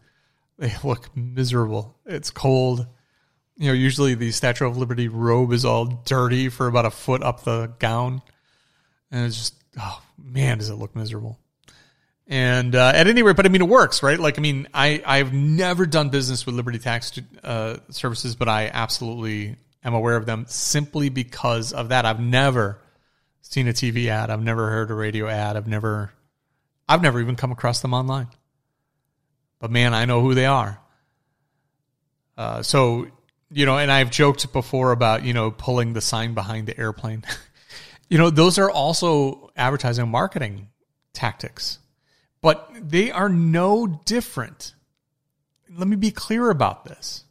they 0.59 0.71
look 0.83 1.09
miserable. 1.17 1.97
It's 2.05 2.29
cold. 2.29 2.85
You 3.57 3.69
know, 3.69 3.73
usually 3.73 4.13
the 4.13 4.31
Statue 4.31 4.67
of 4.67 4.77
Liberty 4.77 5.07
robe 5.07 5.53
is 5.53 5.65
all 5.65 5.85
dirty 5.85 6.49
for 6.49 6.67
about 6.67 6.85
a 6.85 6.91
foot 6.91 7.23
up 7.23 7.45
the 7.45 7.73
gown. 7.79 8.21
And 9.09 9.25
it's 9.25 9.37
just, 9.37 9.55
oh 9.79 10.03
man, 10.23 10.59
does 10.59 10.69
it 10.69 10.75
look 10.75 10.95
miserable. 10.95 11.39
And 12.27 12.75
uh, 12.75 12.91
at 12.95 13.07
any 13.07 13.23
rate, 13.23 13.35
but 13.35 13.45
I 13.45 13.49
mean, 13.49 13.61
it 13.61 13.67
works, 13.67 14.03
right? 14.03 14.19
Like, 14.19 14.37
I 14.37 14.41
mean, 14.41 14.67
I, 14.73 15.03
I've 15.05 15.33
never 15.33 15.85
done 15.85 16.09
business 16.09 16.45
with 16.45 16.55
Liberty 16.55 16.79
Tax 16.79 17.19
uh, 17.43 17.77
Services, 17.89 18.35
but 18.35 18.47
I 18.47 18.69
absolutely 18.73 19.57
am 19.83 19.93
aware 19.93 20.15
of 20.15 20.25
them 20.25 20.45
simply 20.47 21.09
because 21.09 21.73
of 21.73 21.89
that. 21.89 22.05
I've 22.05 22.19
never 22.19 22.79
seen 23.41 23.67
a 23.67 23.73
TV 23.73 24.07
ad. 24.07 24.29
I've 24.29 24.41
never 24.41 24.69
heard 24.69 24.91
a 24.91 24.93
radio 24.93 25.27
ad. 25.27 25.57
I've 25.57 25.67
never, 25.67 26.13
I've 26.87 27.01
never 27.01 27.19
even 27.19 27.35
come 27.35 27.51
across 27.51 27.81
them 27.81 27.93
online. 27.93 28.27
But 29.59 29.71
man, 29.71 29.93
I 29.93 30.05
know 30.05 30.21
who 30.21 30.33
they 30.33 30.45
are. 30.45 30.79
Uh, 32.37 32.63
so, 32.63 33.07
you 33.51 33.65
know, 33.65 33.77
and 33.77 33.91
I've 33.91 34.09
joked 34.09 34.51
before 34.53 34.91
about, 34.91 35.23
you 35.23 35.33
know, 35.33 35.51
pulling 35.51 35.93
the 35.93 36.01
sign 36.01 36.33
behind 36.33 36.67
the 36.67 36.79
airplane. 36.79 37.23
you 38.09 38.17
know, 38.17 38.29
those 38.29 38.57
are 38.57 38.71
also 38.71 39.51
advertising 39.55 40.09
marketing 40.09 40.69
tactics, 41.13 41.77
but 42.41 42.69
they 42.73 43.11
are 43.11 43.29
no 43.29 43.87
different. 43.87 44.73
Let 45.73 45.87
me 45.87 45.95
be 45.95 46.11
clear 46.11 46.49
about 46.49 46.85
this. 46.85 47.23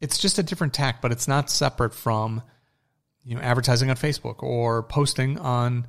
It's 0.00 0.18
just 0.18 0.38
a 0.38 0.42
different 0.42 0.74
tack, 0.74 1.00
but 1.00 1.12
it's 1.12 1.28
not 1.28 1.50
separate 1.50 1.94
from, 1.94 2.42
you 3.24 3.34
know, 3.34 3.40
advertising 3.40 3.90
on 3.90 3.96
Facebook 3.96 4.42
or 4.42 4.82
posting 4.82 5.38
on 5.38 5.86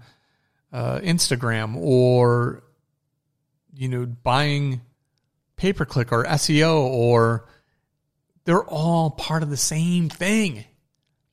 uh, 0.71 0.99
Instagram 0.99 1.75
or, 1.77 2.63
you 3.73 3.87
know, 3.87 4.05
buying 4.05 4.81
pay 5.55 5.73
per 5.73 5.85
click 5.85 6.11
or 6.11 6.23
SEO 6.25 6.79
or 6.79 7.47
they're 8.45 8.63
all 8.63 9.11
part 9.11 9.43
of 9.43 9.49
the 9.49 9.57
same 9.57 10.09
thing. 10.09 10.65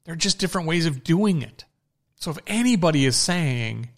They're 0.04 0.16
just 0.16 0.38
different 0.38 0.68
ways 0.68 0.86
of 0.86 1.02
doing 1.02 1.42
it. 1.42 1.64
So 2.16 2.30
if 2.30 2.38
anybody 2.46 3.06
is 3.06 3.16
saying 3.16 3.90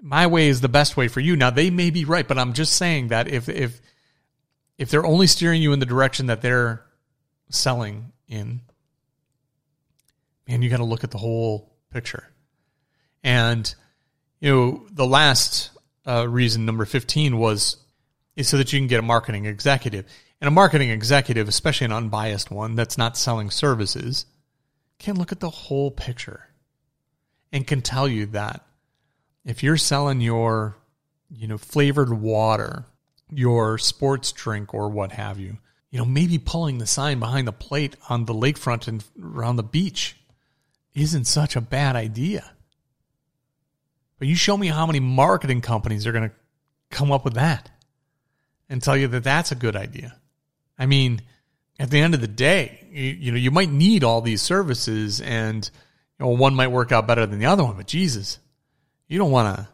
my 0.00 0.26
way 0.26 0.48
is 0.48 0.60
the 0.60 0.68
best 0.68 0.96
way 0.96 1.08
for 1.08 1.20
you, 1.20 1.36
now 1.36 1.50
they 1.50 1.70
may 1.70 1.90
be 1.90 2.04
right, 2.04 2.26
but 2.26 2.38
I'm 2.38 2.52
just 2.52 2.74
saying 2.74 3.08
that 3.08 3.28
if 3.28 3.48
if 3.48 3.80
if 4.76 4.90
they're 4.90 5.06
only 5.06 5.26
steering 5.26 5.60
you 5.60 5.72
in 5.72 5.80
the 5.80 5.86
direction 5.86 6.26
that 6.26 6.40
they're 6.40 6.84
selling 7.50 8.12
in, 8.28 8.60
man, 10.46 10.62
you 10.62 10.70
got 10.70 10.76
to 10.76 10.84
look 10.84 11.04
at 11.04 11.10
the 11.10 11.18
whole 11.18 11.72
picture. 11.90 12.28
And 13.24 13.74
you 14.40 14.50
know, 14.54 14.86
the 14.92 15.06
last 15.06 15.70
uh, 16.06 16.28
reason, 16.28 16.64
number 16.64 16.84
15, 16.84 17.38
was 17.38 17.76
is 18.36 18.48
so 18.48 18.56
that 18.56 18.72
you 18.72 18.78
can 18.78 18.86
get 18.86 19.00
a 19.00 19.02
marketing 19.02 19.46
executive. 19.46 20.06
And 20.40 20.46
a 20.46 20.52
marketing 20.52 20.90
executive, 20.90 21.48
especially 21.48 21.86
an 21.86 21.92
unbiased 21.92 22.52
one 22.52 22.76
that's 22.76 22.96
not 22.96 23.16
selling 23.16 23.50
services, 23.50 24.26
can 25.00 25.16
look 25.16 25.32
at 25.32 25.40
the 25.40 25.50
whole 25.50 25.90
picture 25.90 26.48
and 27.52 27.66
can 27.66 27.82
tell 27.82 28.06
you 28.06 28.26
that 28.26 28.64
if 29.48 29.62
you're 29.62 29.78
selling 29.78 30.20
your, 30.20 30.76
you 31.34 31.48
know, 31.48 31.56
flavored 31.56 32.12
water, 32.12 32.84
your 33.32 33.78
sports 33.78 34.30
drink 34.30 34.74
or 34.74 34.90
what 34.90 35.12
have 35.12 35.40
you, 35.40 35.56
you 35.90 35.98
know, 35.98 36.04
maybe 36.04 36.38
pulling 36.38 36.76
the 36.76 36.86
sign 36.86 37.18
behind 37.18 37.48
the 37.48 37.52
plate 37.52 37.96
on 38.10 38.26
the 38.26 38.34
lakefront 38.34 38.86
and 38.86 39.02
around 39.20 39.56
the 39.56 39.62
beach 39.62 40.16
isn't 40.94 41.24
such 41.24 41.56
a 41.56 41.62
bad 41.62 41.96
idea. 41.96 42.52
But 44.18 44.28
you 44.28 44.34
show 44.34 44.54
me 44.54 44.66
how 44.66 44.86
many 44.86 45.00
marketing 45.00 45.62
companies 45.62 46.06
are 46.06 46.12
going 46.12 46.28
to 46.28 46.34
come 46.90 47.10
up 47.10 47.24
with 47.24 47.34
that 47.34 47.70
and 48.68 48.82
tell 48.82 48.98
you 48.98 49.08
that 49.08 49.24
that's 49.24 49.50
a 49.50 49.54
good 49.54 49.76
idea. 49.76 50.14
I 50.78 50.84
mean, 50.84 51.22
at 51.78 51.90
the 51.90 52.00
end 52.00 52.12
of 52.12 52.20
the 52.20 52.28
day, 52.28 52.86
you, 52.90 53.04
you, 53.04 53.32
know, 53.32 53.38
you 53.38 53.50
might 53.50 53.70
need 53.70 54.04
all 54.04 54.20
these 54.20 54.42
services 54.42 55.22
and 55.22 55.70
you 56.18 56.26
know, 56.26 56.32
one 56.32 56.54
might 56.54 56.68
work 56.68 56.92
out 56.92 57.06
better 57.06 57.24
than 57.24 57.38
the 57.38 57.46
other 57.46 57.64
one, 57.64 57.78
but 57.78 57.86
Jesus, 57.86 58.40
you 59.08 59.18
don't 59.18 59.30
want 59.30 59.56
to 59.56 59.68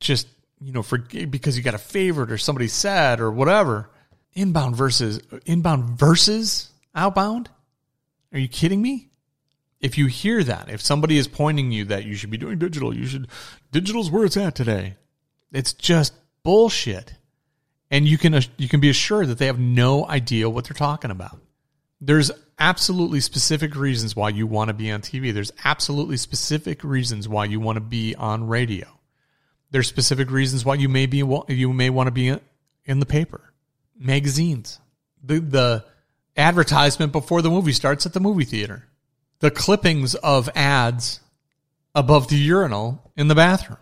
just, 0.00 0.28
you 0.60 0.72
know, 0.72 0.82
for 0.82 0.98
because 0.98 1.56
you 1.56 1.62
got 1.62 1.74
a 1.74 1.78
favorite 1.78 2.30
or 2.30 2.38
somebody 2.38 2.68
said 2.68 3.20
or 3.20 3.30
whatever. 3.30 3.88
Inbound 4.34 4.74
versus 4.74 5.20
inbound 5.46 5.90
versus 5.90 6.70
outbound? 6.94 7.48
Are 8.32 8.38
you 8.38 8.48
kidding 8.48 8.82
me? 8.82 9.08
If 9.80 9.96
you 9.96 10.06
hear 10.06 10.42
that, 10.42 10.68
if 10.70 10.80
somebody 10.80 11.18
is 11.18 11.28
pointing 11.28 11.70
you 11.70 11.84
that 11.86 12.04
you 12.04 12.14
should 12.14 12.30
be 12.30 12.38
doing 12.38 12.58
digital, 12.58 12.94
you 12.94 13.06
should 13.06 13.28
digital's 13.70 14.10
where 14.10 14.24
it's 14.24 14.36
at 14.36 14.54
today. 14.54 14.96
It's 15.52 15.72
just 15.72 16.14
bullshit 16.42 17.14
and 17.94 18.08
you 18.08 18.18
can 18.18 18.40
you 18.56 18.68
can 18.68 18.80
be 18.80 18.90
assured 18.90 19.28
that 19.28 19.38
they 19.38 19.46
have 19.46 19.60
no 19.60 20.04
idea 20.08 20.50
what 20.50 20.64
they're 20.64 20.74
talking 20.74 21.12
about. 21.12 21.38
There's 22.06 22.30
absolutely 22.58 23.20
specific 23.20 23.74
reasons 23.74 24.14
why 24.14 24.28
you 24.28 24.46
want 24.46 24.68
to 24.68 24.74
be 24.74 24.92
on 24.92 25.00
TV. 25.00 25.32
There's 25.32 25.52
absolutely 25.64 26.18
specific 26.18 26.84
reasons 26.84 27.28
why 27.28 27.46
you 27.46 27.60
want 27.60 27.76
to 27.76 27.80
be 27.80 28.14
on 28.14 28.46
radio. 28.46 28.86
There's 29.70 29.88
specific 29.88 30.30
reasons 30.30 30.64
why 30.64 30.74
you 30.74 30.88
may 30.88 31.06
be 31.06 31.18
you 31.48 31.72
may 31.72 31.90
want 31.90 32.06
to 32.08 32.12
be 32.12 32.36
in 32.84 33.00
the 33.00 33.06
paper, 33.06 33.52
magazines, 33.98 34.78
the 35.22 35.40
the 35.40 35.84
advertisement 36.36 37.12
before 37.12 37.40
the 37.40 37.50
movie 37.50 37.72
starts 37.72 38.04
at 38.04 38.12
the 38.12 38.20
movie 38.20 38.44
theater, 38.44 38.84
the 39.40 39.50
clippings 39.50 40.14
of 40.14 40.50
ads 40.54 41.20
above 41.94 42.28
the 42.28 42.36
urinal 42.36 43.10
in 43.16 43.28
the 43.28 43.34
bathroom. 43.34 43.78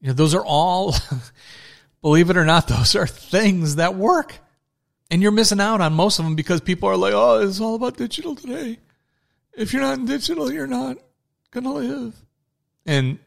You 0.00 0.08
know, 0.08 0.14
those 0.14 0.34
are 0.34 0.44
all 0.44 0.94
believe 2.02 2.30
it 2.30 2.36
or 2.38 2.46
not, 2.46 2.68
those 2.68 2.96
are 2.96 3.06
things 3.06 3.76
that 3.76 3.94
work. 3.94 4.38
And 5.10 5.22
you're 5.22 5.32
missing 5.32 5.60
out 5.60 5.80
on 5.80 5.92
most 5.92 6.18
of 6.18 6.24
them 6.24 6.34
because 6.34 6.60
people 6.60 6.88
are 6.88 6.96
like, 6.96 7.14
oh, 7.14 7.40
it's 7.40 7.60
all 7.60 7.76
about 7.76 7.96
digital 7.96 8.34
today. 8.34 8.78
If 9.56 9.72
you're 9.72 9.82
not 9.82 9.98
in 9.98 10.06
digital, 10.06 10.52
you're 10.52 10.66
not 10.66 10.98
going 11.50 11.64
to 11.64 11.72
live. 11.72 12.14
And 12.84 13.18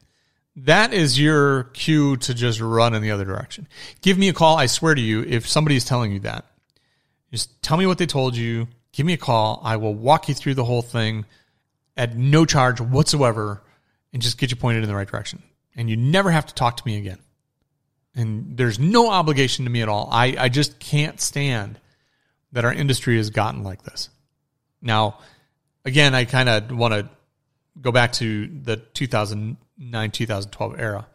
that 0.56 0.94
is 0.94 1.20
your 1.20 1.64
cue 1.74 2.18
to 2.18 2.34
just 2.34 2.60
run 2.60 2.94
in 2.94 3.02
the 3.02 3.12
other 3.12 3.26
direction. 3.26 3.68
Give 4.02 4.18
me 4.18 4.30
a 4.30 4.34
call. 4.34 4.58
I 4.58 4.66
swear 4.66 4.94
to 4.94 5.02
you, 5.02 5.24
if 5.24 5.48
somebody 5.48 5.76
is 5.76 5.86
telling 5.86 6.12
you 6.12 6.20
that, 6.22 6.46
just 7.32 7.62
tell 7.62 7.78
me 7.78 7.88
what 7.88 7.98
they 7.98 8.06
told 8.06 8.36
you. 8.36 8.68
Give 8.92 9.06
me 9.06 9.14
a 9.14 9.18
call. 9.18 9.62
I 9.64 9.78
will 9.78 9.94
walk 9.96 10.28
you 10.28 10.36
through 10.36 10.56
the 10.56 10.66
whole 10.66 10.82
thing 10.82 11.26
at 11.96 12.16
no 12.16 12.46
charge 12.46 12.82
whatsoever 12.82 13.62
and 14.12 14.22
just 14.22 14.38
get 14.38 14.52
you 14.52 14.58
pointed 14.58 14.84
in 14.84 14.90
the 14.90 14.96
right 14.96 15.08
direction. 15.08 15.44
And 15.76 15.90
you 15.90 15.96
never 15.96 16.32
have 16.32 16.46
to 16.48 16.54
talk 16.54 16.78
to 16.78 16.84
me 16.86 16.98
again 16.98 17.20
and 18.16 18.58
there's 18.58 18.80
no 18.80 19.10
obligation 19.10 19.66
to 19.66 19.72
me 19.72 19.82
at 19.82 19.90
all. 19.90 20.10
I, 20.12 20.36
I 20.38 20.50
just 20.50 20.80
can't 20.80 21.20
stand 21.22 21.80
that 22.52 22.66
our 22.66 22.74
industry 22.74 23.18
has 23.18 23.30
gotten 23.30 23.64
like 23.64 23.84
this. 23.84 24.10
Now, 24.82 25.20
again, 25.86 26.16
I 26.16 26.26
kind 26.26 26.50
of 26.50 26.72
want 26.72 26.94
to 26.94 27.10
go 27.80 27.92
back 27.92 28.14
to 28.14 28.48
the 28.48 28.78
2009 28.78 30.12
2012 30.12 30.80
era. 30.80 31.08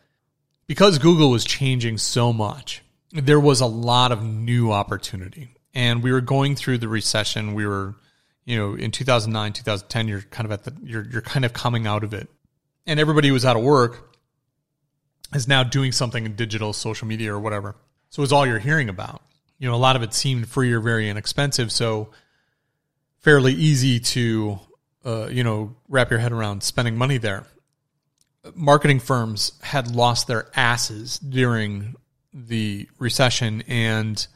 Because 0.67 0.99
Google 0.99 1.31
was 1.31 1.45
changing 1.45 1.99
so 1.99 2.33
much, 2.33 2.83
there 3.13 3.41
was 3.41 3.61
a 3.61 3.67
lot 3.67 4.13
of 4.13 4.23
new 4.23 4.73
opportunity. 4.73 5.51
And 5.75 6.03
we 6.03 6.13
were 6.13 6.21
going 6.21 6.57
through 6.57 6.79
the 6.79 6.89
recession. 6.89 7.55
We 7.55 7.67
were, 7.67 7.97
you 8.45 8.57
know, 8.57 8.75
in 8.75 8.91
2009, 8.91 9.53
2010, 9.53 10.09
you're 10.09 10.23
kind 10.23 10.47
of 10.47 10.53
at 10.53 10.65
the, 10.65 10.75
you're, 10.83 11.05
you're 11.05 11.23
kind 11.23 11.45
of 11.45 11.53
coming 11.53 11.87
out 11.87 12.05
of 12.05 12.15
it. 12.15 12.29
And 12.87 12.99
everybody 12.99 13.31
was 13.31 13.45
out 13.45 13.57
of 13.57 13.63
work 13.63 14.14
is 15.35 15.49
now 15.49 15.63
doing 15.63 15.93
something 15.93 16.25
in 16.25 16.35
digital 16.37 16.73
social 16.73 17.07
media 17.07 17.33
or 17.33 17.41
whatever. 17.41 17.77
So 18.11 18.23
it's 18.23 18.33
all 18.33 18.47
you're 18.47 18.59
hearing 18.59 18.89
about. 18.89 19.23
You 19.59 19.69
know, 19.69 19.75
a 19.75 19.77
lot 19.77 19.97
of 19.97 20.03
it 20.03 20.15
seemed 20.15 20.49
free 20.49 20.73
or 20.73 20.81
very 20.81 21.09
inexpensive, 21.09 21.71
so 21.73 22.11
fairly 23.21 23.53
easy 23.53 23.99
to, 24.01 24.59
uh, 25.05 25.29
you 25.29 25.45
know, 25.45 25.77
wrap 25.89 26.11
your 26.11 26.21
head 26.21 26.33
around 26.33 26.63
spending 26.63 26.97
money 26.97 27.19
there. 27.19 27.47
Marketing 28.55 29.01
firms 29.01 29.53
had 29.63 29.95
lost 29.95 30.27
their 30.27 30.47
asses 30.55 31.19
during 31.19 31.95
the 32.33 32.89
recession, 32.99 33.63
and 33.67 34.27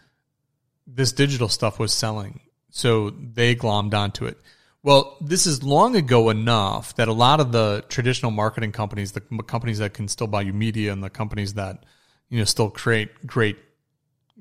this 0.87 1.13
digital 1.13 1.49
stuff 1.49 1.79
was 1.79 1.93
selling 1.93 2.41
So 2.71 3.11
they 3.11 3.55
glommed 3.55 3.95
onto 3.95 4.27
it. 4.27 4.39
Well, 4.83 5.17
this 5.21 5.47
is 5.47 5.63
long 5.63 5.97
ago 5.97 6.31
enough 6.31 6.95
that 6.97 7.09
a 7.09 7.13
lot 7.13 7.41
of 7.41 7.51
the 7.51 7.85
traditional 7.89 8.31
marketing 8.31 8.73
companies, 8.73 9.13
the 9.13 9.21
companies 9.21 9.79
that 9.79 9.93
can 9.93 10.07
still 10.07 10.29
buy 10.29 10.43
you 10.43 10.53
media 10.53 10.93
and 10.93 11.03
the 11.03 11.11
companies 11.11 11.55
that, 11.55 11.85
you 12.29 12.39
know, 12.39 12.45
still 12.45 12.71
create 12.71 13.27
great 13.27 13.59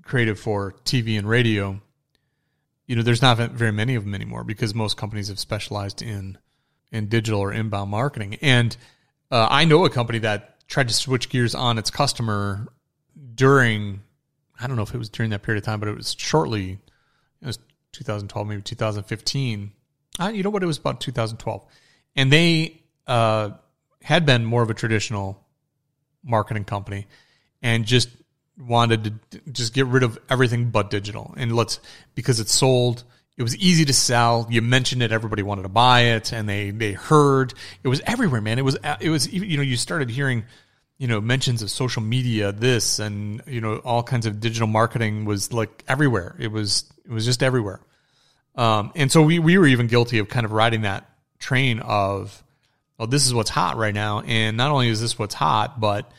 creative 0.04 0.40
for 0.40 0.74
TV 0.86 1.18
and 1.18 1.28
radio, 1.28 1.82
you 2.86 2.96
know, 2.96 3.02
there's 3.02 3.22
not 3.22 3.38
very 3.38 3.72
many 3.72 3.96
of 3.96 4.04
them 4.06 4.14
anymore 4.14 4.44
because 4.44 4.76
most 4.76 4.96
companies 4.96 5.28
have 5.28 5.40
specialized 5.40 6.02
in 6.02 6.38
in 6.92 7.08
digital 7.08 7.42
or 7.42 7.52
inbound 7.52 7.92
marketing. 7.92 8.36
And 8.42 8.78
uh, 9.32 9.48
I 9.50 9.66
know 9.66 9.86
a 9.86 9.90
company 9.90 10.20
that 10.20 10.68
tried 10.68 10.88
to 10.88 10.94
switch 10.94 11.30
gears 11.30 11.54
on 11.54 11.78
its 11.78 11.90
customer 11.90 12.68
during, 13.36 14.02
I 14.60 14.68
don't 14.68 14.78
know 14.78 14.84
if 14.84 14.94
it 14.94 14.98
was 14.98 15.10
during 15.10 15.32
that 15.32 15.44
period 15.44 15.62
of 15.62 15.66
time, 15.66 15.80
but 15.80 15.90
it 15.90 15.98
was 15.98 16.16
shortly, 16.18 16.80
it 17.42 17.46
was 17.46 17.60
2012, 17.92 18.48
maybe 18.48 18.62
2015 18.62 19.74
uh, 20.20 20.30
you 20.30 20.44
know 20.44 20.50
what? 20.50 20.64
It 20.64 20.68
was 20.68 20.78
about 20.78 21.02
2012, 21.02 21.64
and 22.16 22.32
they 22.32 22.82
uh, 23.06 23.52
had 24.02 24.26
been 24.26 24.46
more 24.46 24.64
of 24.64 24.70
a 24.70 24.74
traditional 24.74 25.44
marketing 26.24 26.66
company, 26.66 27.08
and 27.62 27.86
just 27.86 28.10
wanted 28.58 29.20
to 29.32 29.40
just 29.52 29.74
get 29.74 29.86
rid 29.88 30.04
of 30.04 30.18
everything 30.30 30.70
but 30.70 30.90
digital. 30.90 31.34
And 31.38 31.56
let's 31.56 31.80
because 32.16 32.40
it 32.40 32.50
sold. 32.50 33.04
It 33.38 33.44
was 33.44 33.56
easy 33.58 33.86
to 33.86 33.94
sell. 33.94 34.48
You 34.50 34.64
mentioned 34.64 35.04
it, 35.04 35.12
everybody 35.12 35.44
wanted 35.44 35.62
to 35.64 35.70
buy 35.70 36.02
it, 36.02 36.34
and 36.34 36.50
they 36.50 36.72
they 36.72 36.94
heard 36.94 37.54
it 37.84 37.88
was 37.88 38.02
everywhere, 38.06 38.42
man. 38.42 38.58
It 38.58 38.66
was 38.66 38.78
it 39.00 39.10
was 39.10 39.32
you 39.32 39.58
know 39.58 39.64
you 39.64 39.78
started 39.78 40.10
hearing 40.10 40.46
you 40.98 41.08
know 41.08 41.22
mentions 41.22 41.62
of 41.62 41.70
social 41.70 42.02
media, 42.02 42.52
this 42.52 42.98
and 43.00 43.44
you 43.46 43.62
know 43.62 43.78
all 43.78 44.02
kinds 44.02 44.26
of 44.26 44.40
digital 44.40 44.68
marketing 44.68 45.26
was 45.26 45.54
like 45.54 45.84
everywhere. 45.88 46.36
It 46.40 46.52
was 46.52 46.92
it 47.06 47.12
was 47.12 47.26
just 47.26 47.44
everywhere. 47.44 47.80
Um, 48.58 48.92
and 48.96 49.12
so 49.12 49.22
we, 49.22 49.40
we 49.40 49.58
were 49.58 49.68
even 49.68 49.88
guilty 49.88 50.18
of 50.18 50.28
kind 50.28 50.46
of 50.46 50.52
riding 50.52 50.82
that 50.82 51.10
train 51.40 51.80
of, 51.80 52.44
well, 52.98 53.08
this 53.08 53.28
is 53.28 53.34
what's 53.34 53.52
hot 53.52 53.78
right 53.78 53.94
now. 53.94 54.22
And 54.22 54.58
not 54.58 54.72
only 54.72 54.90
is 54.90 55.00
this 55.00 55.18
what's 55.18 55.36
hot, 55.36 55.80
but 55.80 56.12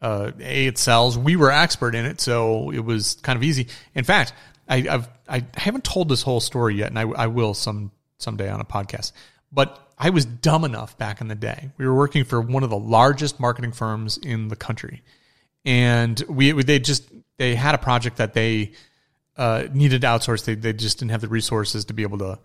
uh, 0.00 0.32
A, 0.40 0.66
it 0.66 0.78
sells. 0.78 1.16
We 1.18 1.36
were 1.36 1.50
expert 1.50 1.94
in 1.94 2.06
it, 2.06 2.20
so 2.20 2.70
it 2.70 2.80
was 2.80 3.14
kind 3.22 3.36
of 3.36 3.42
easy. 3.42 3.68
In 3.94 4.04
fact, 4.04 4.32
I, 4.68 4.86
I've, 4.88 5.08
I 5.28 5.46
haven't 5.54 5.84
told 5.84 6.08
this 6.08 6.22
whole 6.22 6.40
story 6.40 6.76
yet, 6.76 6.88
and 6.88 6.98
I, 6.98 7.02
I 7.02 7.26
will 7.28 7.54
some 7.54 7.92
someday 8.18 8.48
on 8.48 8.60
a 8.60 8.64
podcast. 8.64 9.12
But 9.52 9.78
I 9.98 10.10
was 10.10 10.24
dumb 10.24 10.64
enough 10.64 10.96
back 10.98 11.20
in 11.20 11.28
the 11.28 11.34
day. 11.34 11.70
We 11.76 11.86
were 11.86 11.94
working 11.94 12.24
for 12.24 12.40
one 12.40 12.62
of 12.62 12.70
the 12.70 12.78
largest 12.78 13.38
marketing 13.38 13.72
firms 13.72 14.16
in 14.16 14.48
the 14.48 14.56
country, 14.56 15.02
and 15.64 16.20
we 16.28 16.50
they 16.62 16.78
just 16.78 17.04
they 17.36 17.54
had 17.54 17.74
a 17.74 17.78
project 17.78 18.16
that 18.16 18.34
they 18.34 18.72
uh, 19.36 19.64
needed 19.72 20.02
to 20.02 20.06
outsource. 20.06 20.44
They, 20.44 20.54
they 20.54 20.72
just 20.72 20.98
didn't 20.98 21.10
have 21.10 21.20
the 21.20 21.28
resources 21.28 21.84
to 21.86 21.94
be 21.94 22.02
able 22.02 22.18
to 22.18 22.38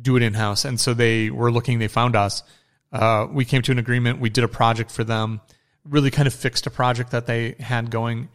do 0.00 0.16
it 0.16 0.22
in 0.22 0.34
house. 0.34 0.64
And 0.64 0.78
so 0.78 0.94
they 0.94 1.30
were 1.30 1.50
looking, 1.50 1.78
they 1.78 1.88
found 1.88 2.16
us. 2.16 2.42
Uh, 2.92 3.26
we 3.30 3.44
came 3.44 3.62
to 3.62 3.72
an 3.72 3.78
agreement. 3.78 4.20
We 4.20 4.30
did 4.30 4.44
a 4.44 4.48
project 4.48 4.90
for 4.90 5.04
them, 5.04 5.40
really 5.84 6.10
kind 6.10 6.26
of 6.26 6.34
fixed 6.34 6.66
a 6.66 6.70
project 6.70 7.10
that 7.10 7.26
they 7.26 7.56
had 7.58 7.90
going. 7.90 8.28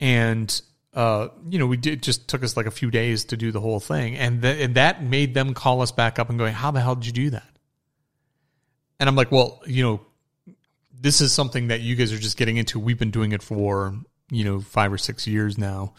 And, 0.00 0.60
uh, 0.94 1.28
you 1.48 1.58
know, 1.58 1.66
we 1.66 1.76
did 1.76 2.02
just 2.02 2.28
took 2.28 2.42
us 2.42 2.56
like 2.56 2.66
a 2.66 2.70
few 2.70 2.90
days 2.90 3.24
to 3.26 3.36
do 3.36 3.50
the 3.52 3.60
whole 3.60 3.80
thing. 3.80 4.16
And, 4.16 4.42
th- 4.42 4.62
and 4.62 4.74
that 4.74 5.02
made 5.02 5.34
them 5.34 5.54
call 5.54 5.80
us 5.80 5.92
back 5.92 6.18
up 6.18 6.28
and 6.28 6.38
going, 6.38 6.52
how 6.52 6.70
the 6.70 6.80
hell 6.80 6.94
did 6.94 7.06
you 7.06 7.12
do 7.12 7.30
that? 7.30 7.48
And 9.00 9.08
I'm 9.08 9.16
like, 9.16 9.32
well, 9.32 9.62
you 9.66 9.82
know, 9.82 10.00
this 10.98 11.20
is 11.20 11.32
something 11.32 11.68
that 11.68 11.80
you 11.80 11.96
guys 11.96 12.12
are 12.12 12.18
just 12.18 12.36
getting 12.36 12.56
into. 12.56 12.78
We've 12.78 12.98
been 12.98 13.10
doing 13.10 13.32
it 13.32 13.42
for, 13.42 13.94
you 14.30 14.44
know, 14.44 14.60
five 14.60 14.92
or 14.92 14.98
six 14.98 15.26
years 15.26 15.58
now 15.58 15.94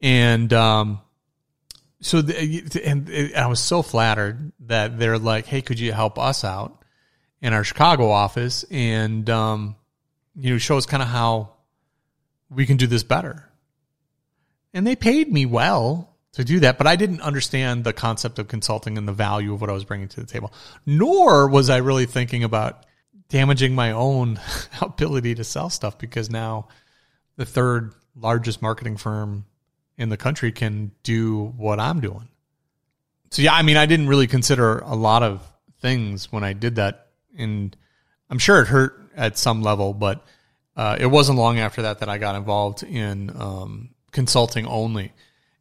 and 0.00 0.52
um, 0.52 1.00
so 2.00 2.22
the, 2.22 2.82
and 2.84 3.10
I 3.36 3.46
was 3.46 3.60
so 3.60 3.82
flattered 3.82 4.52
that 4.60 4.98
they're 4.98 5.18
like, 5.18 5.46
"Hey, 5.46 5.62
could 5.62 5.80
you 5.80 5.92
help 5.92 6.18
us 6.18 6.44
out 6.44 6.84
in 7.40 7.52
our 7.52 7.64
Chicago 7.64 8.10
office 8.10 8.64
and 8.70 9.28
um, 9.28 9.76
you 10.36 10.50
know 10.50 10.58
show 10.58 10.76
us 10.76 10.86
kind 10.86 11.02
of 11.02 11.08
how 11.08 11.50
we 12.50 12.66
can 12.66 12.76
do 12.76 12.86
this 12.86 13.02
better?" 13.02 13.48
And 14.72 14.86
they 14.86 14.96
paid 14.96 15.32
me 15.32 15.46
well 15.46 16.14
to 16.32 16.44
do 16.44 16.60
that, 16.60 16.78
but 16.78 16.86
I 16.86 16.94
didn't 16.94 17.22
understand 17.22 17.82
the 17.82 17.92
concept 17.92 18.38
of 18.38 18.46
consulting 18.46 18.96
and 18.96 19.08
the 19.08 19.12
value 19.12 19.54
of 19.54 19.60
what 19.60 19.70
I 19.70 19.72
was 19.72 19.84
bringing 19.84 20.08
to 20.08 20.20
the 20.20 20.26
table. 20.26 20.52
Nor 20.86 21.48
was 21.48 21.70
I 21.70 21.78
really 21.78 22.06
thinking 22.06 22.44
about 22.44 22.84
damaging 23.28 23.74
my 23.74 23.92
own 23.92 24.38
ability 24.80 25.34
to 25.36 25.44
sell 25.44 25.70
stuff 25.70 25.98
because 25.98 26.30
now 26.30 26.68
the 27.36 27.44
third 27.44 27.92
largest 28.14 28.62
marketing 28.62 28.96
firm 28.96 29.46
in 29.98 30.08
the 30.08 30.16
country 30.16 30.52
can 30.52 30.92
do 31.02 31.52
what 31.56 31.80
I'm 31.80 32.00
doing. 32.00 32.28
So 33.30 33.42
yeah, 33.42 33.52
I 33.52 33.62
mean, 33.62 33.76
I 33.76 33.84
didn't 33.84 34.08
really 34.08 34.28
consider 34.28 34.78
a 34.78 34.94
lot 34.94 35.22
of 35.22 35.42
things 35.80 36.32
when 36.32 36.44
I 36.44 36.54
did 36.54 36.76
that, 36.76 37.08
and 37.36 37.76
I'm 38.30 38.38
sure 38.38 38.62
it 38.62 38.68
hurt 38.68 39.10
at 39.14 39.36
some 39.36 39.62
level, 39.62 39.92
but 39.92 40.24
uh, 40.76 40.96
it 40.98 41.06
wasn't 41.06 41.36
long 41.36 41.58
after 41.58 41.82
that 41.82 41.98
that 41.98 42.08
I 42.08 42.18
got 42.18 42.36
involved 42.36 42.84
in 42.84 43.30
um, 43.36 43.90
consulting 44.12 44.66
only, 44.66 45.12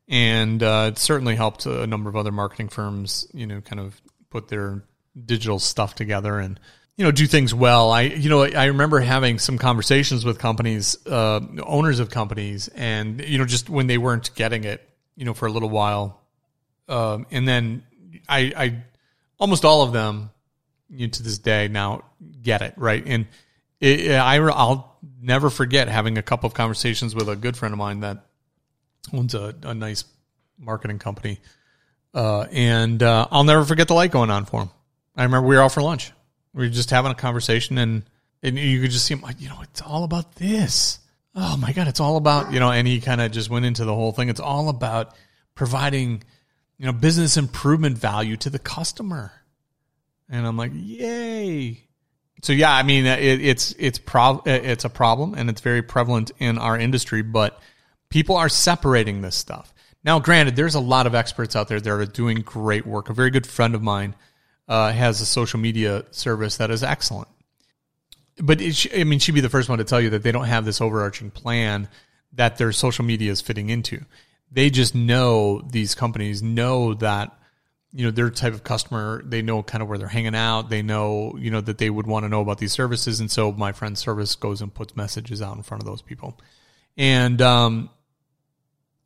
and 0.07 0.61
uh, 0.63 0.91
it 0.93 0.97
certainly 0.97 1.35
helped 1.35 1.65
a 1.65 1.87
number 1.87 2.09
of 2.09 2.15
other 2.15 2.31
marketing 2.31 2.69
firms, 2.69 3.27
you 3.33 3.47
know, 3.47 3.59
kind 3.59 3.79
of 3.79 3.99
put 4.29 4.47
their 4.47 4.83
digital 5.25 5.59
stuff 5.59 5.95
together 5.95 6.39
and 6.39 6.59
you 6.97 7.05
know 7.05 7.11
do 7.11 7.27
things 7.27 7.53
well. 7.53 7.91
I 7.91 8.01
you 8.01 8.29
know 8.29 8.43
i 8.43 8.65
remember 8.65 8.99
having 8.99 9.39
some 9.39 9.57
conversations 9.57 10.25
with 10.25 10.39
companies 10.39 10.97
uh, 11.07 11.39
owners 11.63 11.99
of 11.99 12.09
companies 12.09 12.67
and 12.69 13.21
you 13.21 13.37
know 13.37 13.45
just 13.45 13.69
when 13.69 13.87
they 13.87 13.97
weren't 13.97 14.33
getting 14.35 14.63
it 14.63 14.87
you 15.15 15.23
know 15.23 15.33
for 15.33 15.45
a 15.45 15.51
little 15.51 15.69
while. 15.69 16.21
Um, 16.89 17.27
and 17.31 17.47
then 17.47 17.83
i 18.27 18.51
i 18.57 18.83
almost 19.39 19.63
all 19.63 19.83
of 19.83 19.93
them 19.93 20.31
you 20.89 21.07
know, 21.07 21.11
to 21.11 21.23
this 21.23 21.37
day 21.37 21.67
now 21.67 22.03
get 22.41 22.61
it 22.61 22.73
right? 22.77 23.03
And 23.05 23.27
it, 23.79 24.11
I, 24.11 24.37
i'll 24.37 24.97
never 25.21 25.51
forget 25.51 25.87
having 25.87 26.17
a 26.17 26.23
couple 26.23 26.47
of 26.47 26.55
conversations 26.55 27.13
with 27.13 27.29
a 27.29 27.35
good 27.35 27.55
friend 27.55 27.73
of 27.73 27.77
mine 27.77 27.99
that 27.99 28.25
owns 29.13 29.35
a, 29.35 29.53
a 29.63 29.75
nice 29.75 30.03
marketing 30.57 30.97
company. 30.97 31.39
Uh, 32.15 32.47
and 32.51 33.03
uh, 33.03 33.27
i'll 33.29 33.43
never 33.43 33.63
forget 33.65 33.87
the 33.87 33.93
light 33.93 34.09
going 34.09 34.31
on 34.31 34.45
for 34.45 34.63
him. 34.63 34.69
I 35.15 35.23
remember 35.23 35.47
we 35.47 35.55
were 35.55 35.61
out 35.61 35.73
for 35.73 35.83
lunch 35.83 36.11
we 36.53 36.65
are 36.65 36.69
just 36.69 36.89
having 36.89 37.11
a 37.11 37.15
conversation 37.15 37.77
and 37.77 38.03
and 38.43 38.57
you 38.57 38.81
could 38.81 38.91
just 38.91 39.05
see 39.05 39.13
him 39.13 39.21
like, 39.21 39.41
you 39.41 39.49
know, 39.49 39.59
it's 39.61 39.81
all 39.81 40.03
about 40.03 40.35
this. 40.35 40.99
Oh 41.35 41.57
my 41.57 41.71
God, 41.71 41.87
it's 41.87 41.99
all 41.99 42.17
about, 42.17 42.53
you 42.53 42.59
know, 42.59 42.71
and 42.71 42.87
he 42.87 43.01
kind 43.01 43.21
of 43.21 43.31
just 43.31 43.49
went 43.49 43.65
into 43.65 43.85
the 43.85 43.93
whole 43.93 44.11
thing. 44.11 44.29
It's 44.29 44.39
all 44.39 44.69
about 44.69 45.15
providing, 45.55 46.23
you 46.77 46.85
know, 46.85 46.91
business 46.91 47.37
improvement 47.37 47.97
value 47.97 48.37
to 48.37 48.49
the 48.49 48.59
customer. 48.59 49.31
And 50.29 50.45
I'm 50.45 50.57
like, 50.57 50.71
yay. 50.73 51.83
So 52.43 52.53
yeah, 52.53 52.71
I 52.73 52.83
mean, 52.83 53.05
it, 53.05 53.41
it's, 53.41 53.73
it's 53.79 53.97
prob, 53.97 54.47
it's 54.47 54.85
a 54.85 54.89
problem 54.89 55.33
and 55.33 55.49
it's 55.49 55.61
very 55.61 55.81
prevalent 55.81 56.31
in 56.37 56.57
our 56.57 56.77
industry, 56.77 57.23
but 57.23 57.59
people 58.09 58.35
are 58.35 58.49
separating 58.49 59.21
this 59.21 59.35
stuff. 59.35 59.73
Now, 60.03 60.19
granted, 60.19 60.55
there's 60.55 60.75
a 60.75 60.79
lot 60.79 61.07
of 61.07 61.15
experts 61.15 61.55
out 61.55 61.67
there 61.67 61.79
that 61.79 61.91
are 61.91 62.05
doing 62.05 62.41
great 62.41 62.85
work. 62.85 63.09
A 63.09 63.13
very 63.13 63.31
good 63.31 63.47
friend 63.47 63.75
of 63.75 63.81
mine, 63.81 64.15
uh, 64.67 64.91
has 64.91 65.21
a 65.21 65.25
social 65.25 65.59
media 65.59 66.05
service 66.11 66.57
that 66.57 66.71
is 66.71 66.83
excellent. 66.83 67.27
But 68.39 68.61
it, 68.61 68.87
I 68.95 69.03
mean, 69.03 69.19
she'd 69.19 69.33
be 69.33 69.41
the 69.41 69.49
first 69.49 69.69
one 69.69 69.79
to 69.79 69.83
tell 69.83 70.01
you 70.01 70.11
that 70.11 70.23
they 70.23 70.31
don't 70.31 70.45
have 70.45 70.65
this 70.65 70.81
overarching 70.81 71.31
plan 71.31 71.87
that 72.33 72.57
their 72.57 72.71
social 72.71 73.05
media 73.05 73.31
is 73.31 73.41
fitting 73.41 73.69
into. 73.69 74.03
They 74.51 74.69
just 74.69 74.93
know 74.95 75.61
these 75.61 75.95
companies 75.95 76.43
know 76.43 76.93
that 76.95 77.33
you 77.91 78.05
know 78.05 78.11
their 78.11 78.29
type 78.29 78.53
of 78.53 78.63
customer. 78.63 79.23
They 79.25 79.41
know 79.41 79.63
kind 79.63 79.81
of 79.81 79.89
where 79.89 79.97
they're 79.97 80.07
hanging 80.07 80.35
out. 80.35 80.69
They 80.69 80.81
know 80.81 81.35
you 81.37 81.49
know 81.49 81.61
that 81.61 81.79
they 81.79 81.89
would 81.89 82.05
want 82.05 82.25
to 82.25 82.29
know 82.29 82.41
about 82.41 82.59
these 82.59 82.71
services, 82.71 83.19
and 83.19 83.31
so 83.31 83.51
my 83.51 83.71
friend's 83.71 83.99
service 83.99 84.35
goes 84.35 84.61
and 84.61 84.73
puts 84.73 84.95
messages 84.95 85.41
out 85.41 85.57
in 85.57 85.63
front 85.63 85.81
of 85.81 85.87
those 85.87 86.01
people. 86.01 86.39
And 86.95 87.41
um, 87.41 87.89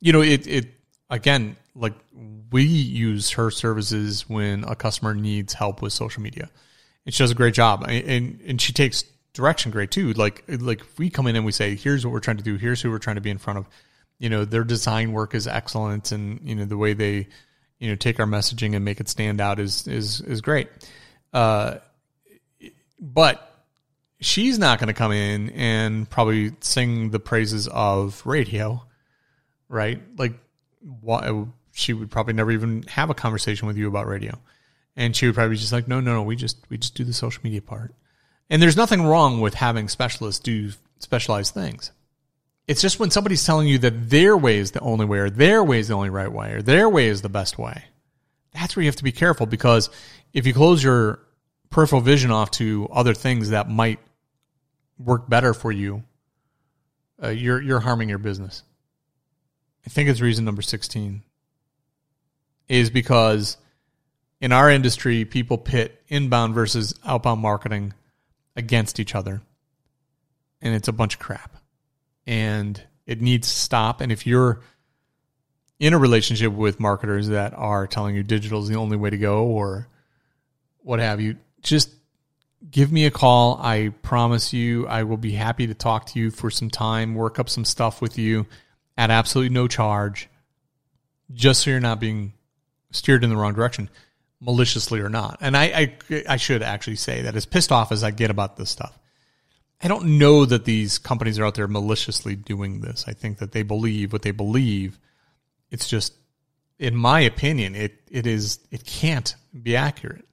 you 0.00 0.12
know, 0.12 0.20
it 0.20 0.46
it 0.46 0.66
again 1.08 1.56
like 1.74 1.94
we 2.50 2.64
use 2.64 3.30
her 3.30 3.50
services 3.50 4.28
when 4.28 4.64
a 4.64 4.74
customer 4.74 5.14
needs 5.14 5.54
help 5.54 5.82
with 5.82 5.92
social 5.92 6.22
media. 6.22 6.50
And 7.06 7.14
she 7.14 7.22
does 7.22 7.30
a 7.30 7.34
great 7.34 7.54
job. 7.54 7.84
And 7.88 8.40
and 8.46 8.60
she 8.60 8.72
takes 8.72 9.04
direction 9.32 9.70
great 9.70 9.90
too. 9.90 10.12
Like 10.12 10.44
like 10.48 10.80
if 10.80 10.98
we 10.98 11.10
come 11.10 11.26
in 11.26 11.36
and 11.36 11.44
we 11.44 11.52
say, 11.52 11.74
here's 11.74 12.04
what 12.04 12.12
we're 12.12 12.20
trying 12.20 12.36
to 12.38 12.44
do, 12.44 12.56
here's 12.56 12.80
who 12.80 12.90
we're 12.90 12.98
trying 12.98 13.16
to 13.16 13.22
be 13.22 13.30
in 13.30 13.38
front 13.38 13.58
of. 13.58 13.68
You 14.18 14.28
know, 14.28 14.44
their 14.44 14.64
design 14.64 15.12
work 15.12 15.34
is 15.34 15.46
excellent 15.46 16.12
and 16.12 16.40
you 16.44 16.54
know, 16.54 16.64
the 16.64 16.76
way 16.76 16.92
they, 16.92 17.28
you 17.78 17.88
know, 17.88 17.96
take 17.96 18.20
our 18.20 18.26
messaging 18.26 18.76
and 18.76 18.84
make 18.84 19.00
it 19.00 19.08
stand 19.08 19.40
out 19.40 19.58
is 19.58 19.88
is 19.88 20.20
is 20.20 20.40
great. 20.40 20.68
Uh 21.32 21.76
but 23.00 23.52
she's 24.20 24.58
not 24.58 24.78
going 24.78 24.86
to 24.86 24.94
come 24.94 25.12
in 25.12 25.50
and 25.50 26.08
probably 26.08 26.52
sing 26.60 27.10
the 27.10 27.18
praises 27.18 27.68
of 27.68 28.22
radio, 28.24 28.82
right? 29.68 30.00
Like, 30.16 30.34
what 30.80 31.24
she 31.72 31.92
would 31.92 32.10
probably 32.10 32.34
never 32.34 32.52
even 32.52 32.82
have 32.84 33.10
a 33.10 33.14
conversation 33.14 33.66
with 33.66 33.76
you 33.76 33.88
about 33.88 34.06
radio. 34.06 34.38
And 34.94 35.16
she 35.16 35.26
would 35.26 35.34
probably 35.34 35.54
be 35.54 35.60
just 35.60 35.72
like, 35.72 35.88
no, 35.88 36.00
no, 36.00 36.14
no, 36.14 36.22
we 36.22 36.36
just 36.36 36.58
we 36.68 36.76
just 36.76 36.94
do 36.94 37.04
the 37.04 37.14
social 37.14 37.40
media 37.42 37.62
part. 37.62 37.94
And 38.50 38.62
there's 38.62 38.76
nothing 38.76 39.02
wrong 39.02 39.40
with 39.40 39.54
having 39.54 39.88
specialists 39.88 40.40
do 40.40 40.70
specialized 40.98 41.54
things. 41.54 41.90
It's 42.68 42.82
just 42.82 43.00
when 43.00 43.10
somebody's 43.10 43.44
telling 43.44 43.66
you 43.66 43.78
that 43.78 44.10
their 44.10 44.36
way 44.36 44.58
is 44.58 44.70
the 44.70 44.80
only 44.80 45.06
way, 45.06 45.18
or 45.18 45.30
their 45.30 45.64
way 45.64 45.78
is 45.78 45.88
the 45.88 45.94
only 45.94 46.10
right 46.10 46.30
way, 46.30 46.52
or 46.52 46.62
their 46.62 46.88
way 46.88 47.08
is 47.08 47.22
the 47.22 47.28
best 47.28 47.58
way. 47.58 47.84
That's 48.52 48.76
where 48.76 48.82
you 48.82 48.88
have 48.88 48.96
to 48.96 49.04
be 49.04 49.12
careful 49.12 49.46
because 49.46 49.88
if 50.32 50.46
you 50.46 50.52
close 50.52 50.84
your 50.84 51.20
peripheral 51.70 52.02
vision 52.02 52.30
off 52.30 52.50
to 52.52 52.88
other 52.92 53.14
things 53.14 53.50
that 53.50 53.68
might 53.68 53.98
work 54.98 55.28
better 55.28 55.54
for 55.54 55.72
you, 55.72 56.04
uh, 57.22 57.28
you're 57.28 57.60
you're 57.62 57.80
harming 57.80 58.10
your 58.10 58.18
business. 58.18 58.62
I 59.86 59.90
think 59.90 60.10
it's 60.10 60.20
reason 60.20 60.44
number 60.44 60.62
16 60.62 61.22
is 62.68 62.90
because 62.90 63.56
in 64.40 64.52
our 64.52 64.70
industry 64.70 65.24
people 65.24 65.58
pit 65.58 66.02
inbound 66.08 66.54
versus 66.54 66.94
outbound 67.04 67.40
marketing 67.40 67.94
against 68.56 69.00
each 69.00 69.14
other. 69.14 69.42
And 70.60 70.74
it's 70.74 70.88
a 70.88 70.92
bunch 70.92 71.14
of 71.14 71.20
crap. 71.20 71.56
And 72.26 72.80
it 73.06 73.20
needs 73.20 73.48
to 73.48 73.54
stop 73.54 74.00
and 74.00 74.12
if 74.12 74.26
you're 74.26 74.60
in 75.80 75.92
a 75.92 75.98
relationship 75.98 76.52
with 76.52 76.78
marketers 76.78 77.28
that 77.28 77.52
are 77.54 77.88
telling 77.88 78.14
you 78.14 78.22
digital 78.22 78.62
is 78.62 78.68
the 78.68 78.76
only 78.76 78.96
way 78.96 79.10
to 79.10 79.18
go 79.18 79.44
or 79.46 79.88
what 80.78 81.00
have 81.00 81.20
you, 81.20 81.36
just 81.60 81.90
give 82.70 82.92
me 82.92 83.06
a 83.06 83.10
call. 83.10 83.58
I 83.60 83.88
promise 84.02 84.52
you 84.52 84.86
I 84.86 85.02
will 85.02 85.16
be 85.16 85.32
happy 85.32 85.66
to 85.66 85.74
talk 85.74 86.06
to 86.06 86.20
you 86.20 86.30
for 86.30 86.50
some 86.50 86.70
time, 86.70 87.14
work 87.14 87.38
up 87.38 87.48
some 87.48 87.64
stuff 87.64 88.00
with 88.00 88.18
you 88.18 88.46
at 88.96 89.10
absolutely 89.10 89.52
no 89.52 89.66
charge, 89.66 90.28
just 91.32 91.62
so 91.62 91.70
you're 91.70 91.80
not 91.80 91.98
being 91.98 92.32
steered 92.92 93.24
in 93.24 93.30
the 93.30 93.36
wrong 93.36 93.54
direction, 93.54 93.90
maliciously 94.40 95.00
or 95.00 95.08
not. 95.08 95.38
And 95.40 95.56
I, 95.56 95.96
I, 96.10 96.24
I 96.28 96.36
should 96.36 96.62
actually 96.62 96.96
say 96.96 97.22
that 97.22 97.36
as 97.36 97.46
pissed 97.46 97.72
off 97.72 97.92
as 97.92 98.04
I 98.04 98.10
get 98.10 98.30
about 98.30 98.56
this 98.56 98.70
stuff, 98.70 98.98
I 99.82 99.88
don't 99.88 100.18
know 100.18 100.44
that 100.44 100.64
these 100.64 100.98
companies 100.98 101.38
are 101.38 101.44
out 101.44 101.56
there 101.56 101.66
maliciously 101.66 102.36
doing 102.36 102.80
this. 102.80 103.04
I 103.08 103.12
think 103.12 103.38
that 103.38 103.52
they 103.52 103.62
believe 103.62 104.12
what 104.12 104.22
they 104.22 104.30
believe. 104.30 104.98
It's 105.70 105.88
just, 105.88 106.14
in 106.78 106.94
my 106.94 107.20
opinion, 107.20 107.74
it 107.74 108.00
it 108.08 108.26
is 108.26 108.60
it 108.70 108.84
can't 108.84 109.34
be 109.60 109.74
accurate. 109.74 110.24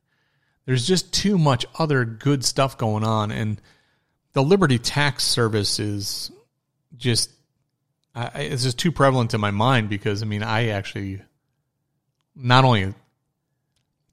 There's 0.65 0.85
just 0.85 1.11
too 1.11 1.39
much 1.39 1.65
other 1.79 2.05
good 2.05 2.45
stuff 2.45 2.77
going 2.77 3.03
on, 3.03 3.31
and 3.31 3.59
the 4.33 4.43
Liberty 4.43 4.77
Tax 4.77 5.23
Service 5.23 5.79
is 5.79 6.31
just 6.95 7.31
I, 8.13 8.27
it's 8.41 8.63
just 8.63 8.77
too 8.77 8.91
prevalent 8.91 9.33
in 9.33 9.41
my 9.41 9.51
mind 9.51 9.89
because 9.89 10.21
I 10.21 10.25
mean 10.25 10.43
I 10.43 10.69
actually 10.69 11.21
not 12.35 12.65
only 12.65 12.93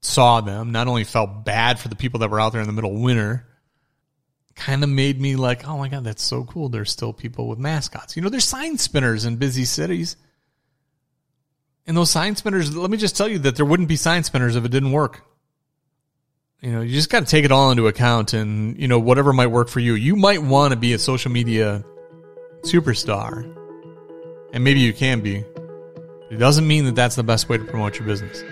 saw 0.01 0.41
them, 0.41 0.71
not 0.71 0.87
only 0.87 1.03
felt 1.03 1.45
bad 1.45 1.79
for 1.79 1.87
the 1.87 1.95
people 1.95 2.19
that 2.19 2.29
were 2.29 2.39
out 2.39 2.51
there 2.51 2.61
in 2.61 2.67
the 2.67 2.73
middle 2.73 2.95
of 2.95 3.01
winter, 3.01 3.47
kind 4.55 4.83
of 4.83 4.89
made 4.89 5.19
me 5.21 5.35
like, 5.35 5.67
oh 5.67 5.77
my 5.77 5.87
god, 5.87 6.03
that's 6.03 6.23
so 6.23 6.43
cool. 6.43 6.69
There's 6.69 6.91
still 6.91 7.13
people 7.13 7.47
with 7.47 7.59
mascots. 7.59 8.15
You 8.15 8.21
know, 8.21 8.29
there's 8.29 8.45
sign 8.45 8.77
spinners 8.77 9.25
in 9.25 9.37
busy 9.37 9.65
cities. 9.65 10.17
And 11.85 11.95
those 11.95 12.09
sign 12.09 12.35
spinners, 12.35 12.75
let 12.75 12.89
me 12.89 12.97
just 12.97 13.15
tell 13.15 13.29
you 13.29 13.39
that 13.39 13.55
there 13.55 13.65
wouldn't 13.65 13.87
be 13.87 13.95
sign 13.95 14.23
spinners 14.23 14.55
if 14.55 14.65
it 14.65 14.71
didn't 14.71 14.91
work. 14.91 15.23
You 16.59 16.71
know, 16.71 16.81
you 16.81 16.91
just 16.91 17.09
got 17.09 17.21
to 17.21 17.25
take 17.25 17.45
it 17.45 17.51
all 17.51 17.71
into 17.71 17.87
account 17.87 18.33
and, 18.33 18.77
you 18.77 18.87
know, 18.87 18.99
whatever 18.99 19.31
might 19.31 19.47
work 19.47 19.69
for 19.69 19.79
you. 19.79 19.93
You 19.93 20.15
might 20.15 20.41
want 20.41 20.73
to 20.73 20.77
be 20.77 20.93
a 20.93 20.99
social 20.99 21.31
media 21.31 21.85
superstar 22.63 23.43
and 24.51 24.63
maybe 24.63 24.79
you 24.79 24.91
can 24.91 25.21
be. 25.21 25.45
It 26.29 26.37
doesn't 26.37 26.67
mean 26.67 26.85
that 26.85 26.95
that's 26.95 27.15
the 27.15 27.23
best 27.23 27.47
way 27.47 27.57
to 27.57 27.63
promote 27.63 27.97
your 27.97 28.05
business. 28.05 28.43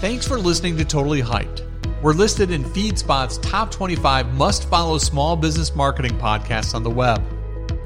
Thanks 0.00 0.26
for 0.26 0.38
listening 0.38 0.76
to 0.76 0.84
Totally 0.84 1.22
Hyped. 1.22 1.62
We're 2.02 2.12
listed 2.12 2.50
in 2.50 2.64
FeedSpot's 2.64 3.38
top 3.38 3.70
25 3.70 4.34
must 4.34 4.68
follow 4.68 4.98
small 4.98 5.36
business 5.36 5.74
marketing 5.74 6.18
podcasts 6.18 6.74
on 6.74 6.82
the 6.82 6.90
web. 6.90 7.22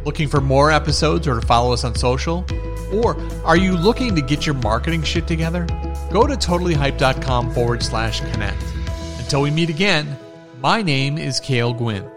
Looking 0.04 0.28
for 0.28 0.40
more 0.40 0.70
episodes 0.70 1.26
or 1.26 1.40
to 1.40 1.46
follow 1.46 1.72
us 1.72 1.84
on 1.84 1.94
social? 1.94 2.44
Or 2.92 3.16
are 3.44 3.56
you 3.56 3.76
looking 3.76 4.14
to 4.14 4.22
get 4.22 4.46
your 4.46 4.54
marketing 4.56 5.02
shit 5.02 5.26
together? 5.26 5.66
Go 6.12 6.26
to 6.26 6.34
totallyhype.com 6.34 7.52
forward 7.52 7.82
slash 7.82 8.20
connect. 8.20 8.62
Until 9.18 9.42
we 9.42 9.50
meet 9.50 9.70
again, 9.70 10.16
my 10.60 10.82
name 10.82 11.18
is 11.18 11.40
Cale 11.40 11.72
Gwynn. 11.72 12.13